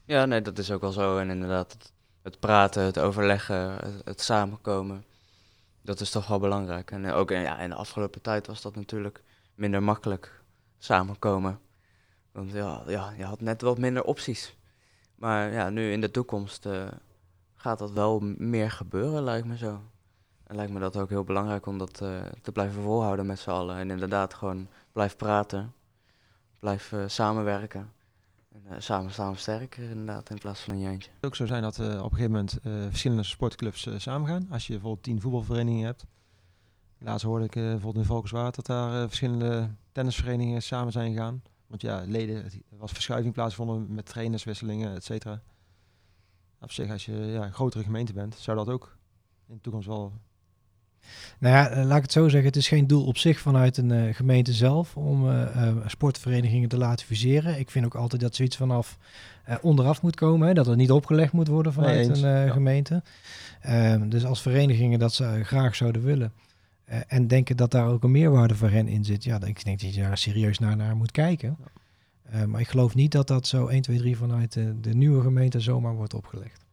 Ja, 0.05 0.25
nee, 0.25 0.43
dat 0.43 0.59
is 0.59 0.71
ook 0.71 0.81
wel 0.81 0.93
zo. 0.93 1.19
En 1.19 1.31
inderdaad, 1.31 1.73
het, 1.73 1.93
het 2.23 2.41
praten, 2.41 2.83
het 2.83 2.99
overleggen, 2.99 3.77
het, 3.77 4.05
het 4.05 4.21
samenkomen, 4.21 5.05
dat 5.83 6.01
is 6.01 6.11
toch 6.11 6.27
wel 6.27 6.39
belangrijk. 6.39 6.91
En 6.91 7.05
eh, 7.05 7.17
ook 7.17 7.31
eh, 7.31 7.43
ja, 7.43 7.59
in 7.59 7.69
de 7.69 7.75
afgelopen 7.75 8.21
tijd 8.21 8.47
was 8.47 8.63
dat 8.63 8.77
natuurlijk 8.77 9.23
minder 9.55 9.83
makkelijk 9.83 10.43
samenkomen. 10.79 11.61
Want 12.33 12.53
ja, 12.53 12.83
ja, 12.87 13.13
je 13.17 13.25
had 13.25 13.41
net 13.41 13.61
wat 13.61 13.79
minder 13.79 14.05
opties. 14.05 14.57
Maar 15.15 15.53
ja, 15.53 15.71
nu 15.71 15.93
in 15.93 16.01
de 16.01 16.11
toekomst 16.11 16.67
eh, 16.67 16.87
gaat 17.65 17.79
dat 17.79 17.93
wel 17.93 18.21
meer 18.39 18.71
gebeuren, 18.71 19.23
lijkt 19.23 19.47
me 19.47 19.57
zo. 19.57 19.81
En 20.47 20.57
lijkt 20.57 20.73
me 20.73 20.81
dat 20.81 20.97
ook 20.97 21.09
heel 21.09 21.25
belangrijk 21.25 21.67
om 21.67 21.79
dat 21.79 22.01
eh, 22.01 22.21
te 22.43 22.53
blijven 22.53 22.83
volhouden 22.83 23.27
met 23.27 23.39
z'n 23.39 23.51
allen. 23.51 23.77
En 23.77 23.91
inderdaad 23.91 24.35
gewoon 24.35 24.69
blijf 24.93 25.17
praten, 25.17 25.73
blijf 26.59 26.93
eh, 26.93 27.05
samenwerken. 27.07 27.93
En 28.53 28.63
eh, 28.69 28.77
samen 28.79 29.33
we 29.33 29.39
sterker 29.39 29.91
inderdaad, 29.91 30.31
in 30.31 30.39
plaats 30.39 30.61
van 30.61 30.75
een 30.75 30.81
jeentje. 30.81 31.11
Het 31.15 31.27
ook 31.27 31.37
zo 31.37 31.47
zijn 31.47 31.63
dat 31.63 31.79
op 31.79 31.87
een 31.87 32.17
gegeven 32.17 32.31
moment 32.31 32.59
verschillende 32.89 33.23
sportclubs 33.23 33.89
samengaan. 33.97 34.47
Als 34.51 34.67
je 34.67 34.73
bijvoorbeeld 34.73 35.05
tien 35.05 35.21
voetbalverenigingen 35.21 35.87
hebt. 35.87 36.05
Laatst 36.99 37.27
hoorde 37.27 37.45
ik 37.45 37.55
bijvoorbeeld 37.55 37.97
in 37.97 38.05
Valkenswaard 38.05 38.55
dat 38.55 38.67
daar 38.67 39.07
verschillende 39.07 39.71
tennisverenigingen 39.93 40.63
samen 40.63 40.93
zijn 40.93 41.13
gegaan. 41.13 41.43
Want 41.67 41.83
ja, 41.83 42.05
leden, 42.07 42.51
was 42.69 42.93
verschuiving 42.93 43.35
plaatsgevonden 43.35 43.95
met 43.95 44.07
trainerswisselingen, 44.07 44.95
et 44.95 45.05
cetera. 45.05 45.43
Op 46.65 46.73
zich, 46.73 46.91
als 46.91 47.05
je 47.05 47.13
ja, 47.13 47.43
een 47.43 47.53
grotere 47.53 47.85
gemeente 47.85 48.13
bent, 48.13 48.37
zou 48.39 48.57
dat 48.57 48.69
ook 48.69 48.97
in 49.49 49.55
de 49.55 49.61
toekomst 49.61 49.87
wel... 49.87 50.13
Nou 51.39 51.55
ja, 51.55 51.69
eh, 51.69 51.85
laat 51.85 51.97
ik 51.97 52.03
het 52.03 52.13
zo 52.13 52.29
zeggen. 52.29 52.49
Het 52.49 52.57
is 52.57 52.69
geen 52.69 52.87
doel 52.87 53.07
op 53.07 53.17
zich 53.17 53.39
vanuit 53.39 53.77
een 53.77 53.91
eh, 53.91 54.15
gemeente 54.15 54.53
zelf 54.53 54.97
om 54.97 55.31
eh, 55.31 55.77
sportverenigingen 55.87 56.69
te 56.69 56.79
laten 56.79 57.07
fuseren. 57.07 57.59
Ik 57.59 57.71
vind 57.71 57.85
ook 57.85 57.95
altijd 57.95 58.23
dat 58.23 58.35
zoiets 58.35 58.57
vanaf 58.57 58.99
onderaf 59.61 60.03
moet 60.03 60.17
komen. 60.17 60.49
Hè, 60.49 60.55
dat 60.55 60.67
het 60.67 60.77
niet 60.77 60.91
opgelegd 60.91 61.33
moet 61.33 61.49
worden 61.49 61.73
vanuit 61.73 62.09
een 62.09 62.29
ja. 62.29 62.51
gemeente. 62.51 63.03
Ehm, 63.61 64.09
dus 64.09 64.25
als 64.25 64.43
verenigingen 64.43 64.99
dat 64.99 65.15
ze 65.15 65.41
graag 65.45 65.75
zouden 65.75 66.03
willen. 66.03 66.33
en 67.07 67.27
denken 67.27 67.57
dat 67.57 67.71
daar 67.71 67.89
ook 67.89 68.03
een 68.03 68.11
meerwaarde 68.11 68.55
voor 68.55 68.71
hen 68.71 68.89
in 68.89 69.05
zit. 69.05 69.25
Ja, 69.25 69.39
dan, 69.39 69.49
ik 69.49 69.65
denk 69.65 69.81
dat 69.81 69.95
je 69.95 70.01
daar 70.01 70.19
serieus 70.19 70.59
naar, 70.59 70.77
naar 70.77 70.97
moet 70.97 71.11
kijken. 71.11 71.57
Eh, 72.31 72.45
maar 72.45 72.61
ik 72.61 72.69
geloof 72.69 72.95
niet 72.95 73.13
dat 73.13 73.27
dat 73.27 73.47
zo 73.47 73.67
1, 73.67 73.83
2, 73.83 73.99
3 73.99 74.17
vanuit 74.17 74.53
de, 74.53 74.81
de 74.81 74.95
nieuwe 74.95 75.23
gemeente 75.23 75.61
zomaar 75.61 75.95
wordt 75.95 76.15
opgelegd. 76.15 76.65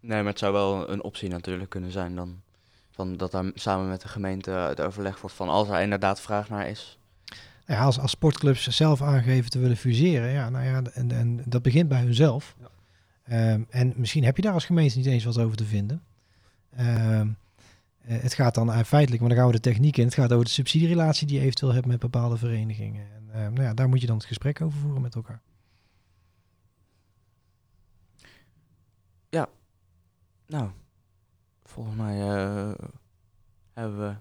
Nee, 0.00 0.22
maar 0.22 0.30
het 0.30 0.38
zou 0.38 0.52
wel 0.52 0.90
een 0.90 1.02
optie 1.02 1.28
natuurlijk 1.28 1.70
kunnen 1.70 1.90
zijn 1.90 2.14
dan. 2.14 2.40
Van 2.90 3.16
dat 3.16 3.30
daar 3.30 3.50
samen 3.54 3.88
met 3.88 4.00
de 4.00 4.08
gemeente 4.08 4.50
het 4.50 4.80
overleg 4.80 5.20
wordt 5.20 5.36
van 5.36 5.48
als 5.48 5.68
er 5.68 5.80
inderdaad 5.80 6.20
vraag 6.20 6.48
naar 6.48 6.68
is. 6.68 6.98
Ja, 7.66 7.84
als, 7.84 7.98
als 7.98 8.10
sportclubs 8.10 8.68
zelf 8.68 9.02
aangeven 9.02 9.50
te 9.50 9.58
willen 9.58 9.76
fuseren, 9.76 10.30
ja, 10.30 10.48
nou 10.48 10.64
ja, 10.64 10.82
en, 10.92 11.10
en 11.10 11.42
dat 11.44 11.62
begint 11.62 11.88
bij 11.88 12.00
hunzelf. 12.00 12.56
Ja. 12.60 12.68
Ehm, 13.24 13.62
en 13.70 13.92
misschien 13.96 14.24
heb 14.24 14.36
je 14.36 14.42
daar 14.42 14.52
als 14.52 14.64
gemeente 14.64 14.96
niet 14.96 15.06
eens 15.06 15.24
wat 15.24 15.38
over 15.38 15.56
te 15.56 15.64
vinden. 15.64 16.02
Ehm, 16.76 17.28
eh, 18.04 18.20
het 18.20 18.34
gaat 18.34 18.54
dan 18.54 18.68
uh, 18.68 18.82
feitelijk, 18.82 19.20
maar 19.20 19.30
dan 19.30 19.38
gaan 19.38 19.48
we 19.48 19.54
de 19.54 19.60
techniek 19.60 19.96
in. 19.96 20.04
Het 20.04 20.14
gaat 20.14 20.32
over 20.32 20.44
de 20.44 20.50
subsidierelatie 20.50 21.26
die 21.26 21.36
je 21.36 21.42
eventueel 21.42 21.72
hebt 21.72 21.86
met 21.86 21.98
bepaalde 21.98 22.36
verenigingen. 22.36 23.06
Ehm, 23.38 23.52
nou 23.52 23.62
ja, 23.62 23.74
daar 23.74 23.88
moet 23.88 24.00
je 24.00 24.06
dan 24.06 24.16
het 24.16 24.26
gesprek 24.26 24.60
over 24.60 24.78
voeren 24.78 25.02
met 25.02 25.14
elkaar. 25.14 25.40
Nou, 30.48 30.70
volgens 31.62 31.96
mij 31.96 32.20
eh, 32.20 32.74
hebben 33.72 33.98
we 33.98 34.14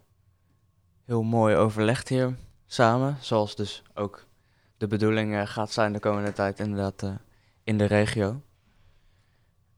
heel 1.06 1.24
mooi 1.24 1.56
overlegd 1.56 2.08
hier 2.08 2.36
samen. 2.66 3.18
Zoals 3.20 3.56
dus 3.56 3.84
ook 3.94 4.26
de 4.78 4.88
bedoeling 4.88 5.36
eh, 5.36 5.48
gaat 5.48 5.72
zijn 5.72 5.94
de 5.94 6.00
komende 6.00 6.34
tijd 6.34 6.60
inderdaad 6.60 7.04
eh, 7.04 7.16
in 7.64 7.78
de 7.78 7.86
regio. 7.86 8.42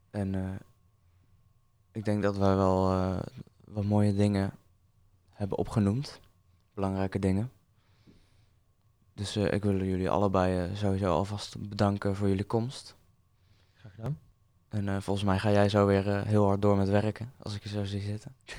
En 0.09 0.59
ik 1.91 2.05
denk 2.05 2.23
dat 2.23 2.37
wij 2.37 2.55
wel 2.55 2.89
wat 3.65 3.83
mooie 3.83 4.15
dingen 4.15 4.51
hebben 5.29 5.57
opgenoemd. 5.57 6.19
Belangrijke 6.73 7.19
dingen. 7.19 7.51
Dus 9.19 9.35
eh, 9.35 9.51
ik 9.51 9.63
wil 9.63 9.83
jullie 9.83 10.09
allebei 10.09 10.57
eh, 10.57 10.75
sowieso 10.75 11.13
alvast 11.13 11.69
bedanken 11.69 12.15
voor 12.15 12.27
jullie 12.27 12.43
komst. 12.43 12.95
Graag 13.73 13.93
gedaan. 13.95 14.19
En 14.69 14.87
eh, 14.87 14.97
volgens 14.99 15.25
mij 15.25 15.39
ga 15.39 15.51
jij 15.51 15.69
zo 15.69 15.85
weer 15.85 16.25
heel 16.25 16.45
hard 16.45 16.61
door 16.61 16.77
met 16.77 16.89
werken, 16.89 17.33
als 17.39 17.55
ik 17.55 17.63
je 17.63 17.69
zo 17.69 17.83
zie 17.83 18.01
zitten. 18.01 18.35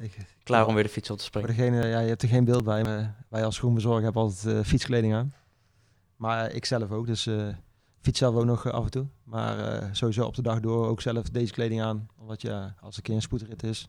Ik, 0.00 0.26
Klaar 0.42 0.66
om 0.66 0.74
weer 0.74 0.82
de 0.82 0.88
fiets 0.88 1.10
op 1.10 1.18
te 1.18 1.30
Voor 1.30 1.42
springen. 1.42 1.72
degene, 1.72 1.86
ja, 1.86 2.00
je 2.00 2.08
hebt 2.08 2.22
er 2.22 2.28
geen 2.28 2.44
beeld 2.44 2.64
bij, 2.64 2.82
maar 2.82 3.24
wij 3.28 3.44
als 3.44 3.54
schoenbezorger 3.54 4.02
hebben 4.02 4.22
altijd 4.22 4.66
fietskleding 4.66 5.14
aan. 5.14 5.34
Maar 6.16 6.50
ik 6.50 6.64
zelf 6.64 6.90
ook, 6.90 7.06
dus 7.06 7.28
fiets 8.00 8.18
zelf 8.18 8.34
ook 8.34 8.44
nog 8.44 8.70
af 8.70 8.84
en 8.84 8.90
toe. 8.90 9.06
Maar 9.24 9.88
sowieso 9.92 10.26
op 10.26 10.34
de 10.34 10.42
dag 10.42 10.60
door 10.60 10.86
ook 10.86 11.00
zelf 11.00 11.30
deze 11.30 11.52
kleding 11.52 11.82
aan. 11.82 12.08
Omdat 12.18 12.42
je, 12.42 12.72
als 12.80 12.92
er 12.92 12.96
een 12.96 13.02
keer 13.02 13.14
een 13.14 13.22
spoedrit 13.22 13.62
is, 13.62 13.88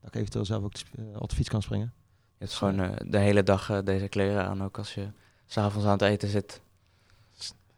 dat 0.00 0.08
ik 0.08 0.14
eventueel 0.14 0.44
zelf 0.44 0.64
ook 0.64 0.72
op 1.18 1.28
de 1.28 1.36
fiets 1.36 1.48
kan 1.48 1.62
springen. 1.62 1.92
Je 2.38 2.44
hebt 2.44 2.54
gewoon 2.54 2.80
eh, 2.80 2.90
de 3.06 3.18
hele 3.18 3.42
dag 3.42 3.70
eh, 3.70 3.78
deze 3.84 4.08
kleren 4.08 4.44
aan, 4.46 4.62
ook 4.64 4.78
als 4.78 4.94
je 4.94 5.08
s'avonds 5.46 5.86
aan 5.86 5.92
het 5.92 6.02
eten 6.02 6.28
zit. 6.28 6.60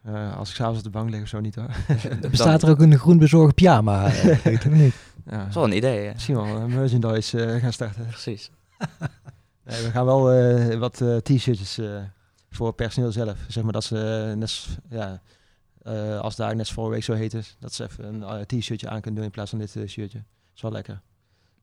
Eh, 0.02 0.36
als 0.36 0.48
ik 0.50 0.54
s'avonds 0.54 0.78
op 0.78 0.84
de 0.84 0.90
bank 0.90 1.10
lig 1.10 1.22
of 1.22 1.28
zo 1.28 1.40
niet 1.40 1.54
hoor. 1.54 1.68
Er 2.22 2.30
bestaat 2.30 2.62
er 2.62 2.70
ook 2.70 2.80
een 2.80 2.98
groen 2.98 3.18
bezorgd 3.18 3.54
pyjama? 3.54 4.06
eh, 4.12 4.22
weet 4.22 4.44
ik 4.44 4.62
het 4.62 4.72
niet. 4.72 4.94
ja, 5.26 5.38
Dat 5.38 5.48
is 5.48 5.54
wel 5.54 5.64
een 5.64 5.76
idee, 5.76 6.06
hè? 6.06 6.12
misschien 6.12 6.34
wel 6.34 6.44
een 6.46 6.74
merchandise 6.74 7.58
gaan 7.60 7.72
starten. 7.72 8.06
Precies. 8.06 8.50
Nee, 9.64 9.82
we 9.82 9.90
gaan 9.90 10.04
wel 10.04 10.32
eh, 10.32 10.78
wat 10.78 11.00
eh, 11.00 11.16
t-shirtjes 11.16 11.78
eh, 11.78 12.02
voor 12.50 12.72
personeel 12.72 13.12
zelf. 13.12 13.38
Zeg 13.48 13.62
maar 13.62 13.72
dat 13.72 13.84
ze 13.84 14.32
net, 14.36 14.66
ja, 14.88 15.20
eh, 15.82 16.20
als 16.20 16.36
daar 16.36 16.56
net 16.56 16.68
vorige 16.68 16.92
week 16.94 17.04
zo 17.04 17.12
heet 17.12 17.34
is, 17.34 17.56
dat 17.58 17.72
ze 17.72 17.84
even 17.84 18.22
een 18.22 18.46
t-shirtje 18.46 18.88
aan 18.88 19.00
kunnen 19.00 19.14
doen 19.14 19.24
in 19.24 19.30
plaats 19.30 19.50
van 19.50 19.58
dit 19.58 19.70
shirtje. 19.70 20.18
Dat 20.18 20.54
is 20.54 20.62
wel 20.62 20.72
lekker. 20.72 21.00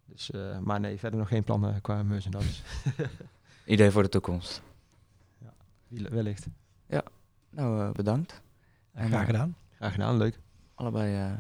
Dus, 0.08 0.32
eh, 0.32 0.60
maar 0.60 0.80
nee, 0.80 0.98
verder 1.00 1.20
nog 1.20 1.28
geen 1.28 1.44
plannen 1.44 1.82
qua 1.82 2.04
merchandise. 2.04 2.62
Idee 3.66 3.92
voor 3.92 4.04
de 4.04 4.10
toekomst. 4.10 4.62
Wie- 5.88 6.08
Wellicht. 6.10 6.48
Nou, 7.50 7.82
eh, 7.82 7.92
bedankt. 7.92 8.42
En, 8.94 9.08
Graag 9.08 9.20
eh, 9.20 9.26
gedaan. 9.26 9.56
Graag 9.76 9.92
gedaan, 9.92 10.18
leuk. 10.18 10.40
Allebei 10.76 11.16
eh, 11.16 11.34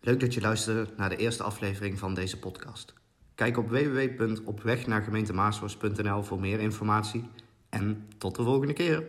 Leuk 0.00 0.20
dat 0.20 0.34
je 0.34 0.40
luisterde 0.40 0.92
naar 0.96 1.08
de 1.08 1.16
eerste 1.16 1.42
aflevering 1.42 1.98
van 1.98 2.14
deze 2.14 2.38
podcast. 2.38 2.94
Kijk 3.34 3.56
op 3.58 3.68
www.opwegnaargemeentemaarsvorst.nl 3.68 6.22
voor 6.22 6.40
meer 6.40 6.60
informatie 6.60 7.28
en 7.68 8.08
tot 8.18 8.36
de 8.36 8.42
volgende 8.42 8.72
keer. 8.72 9.04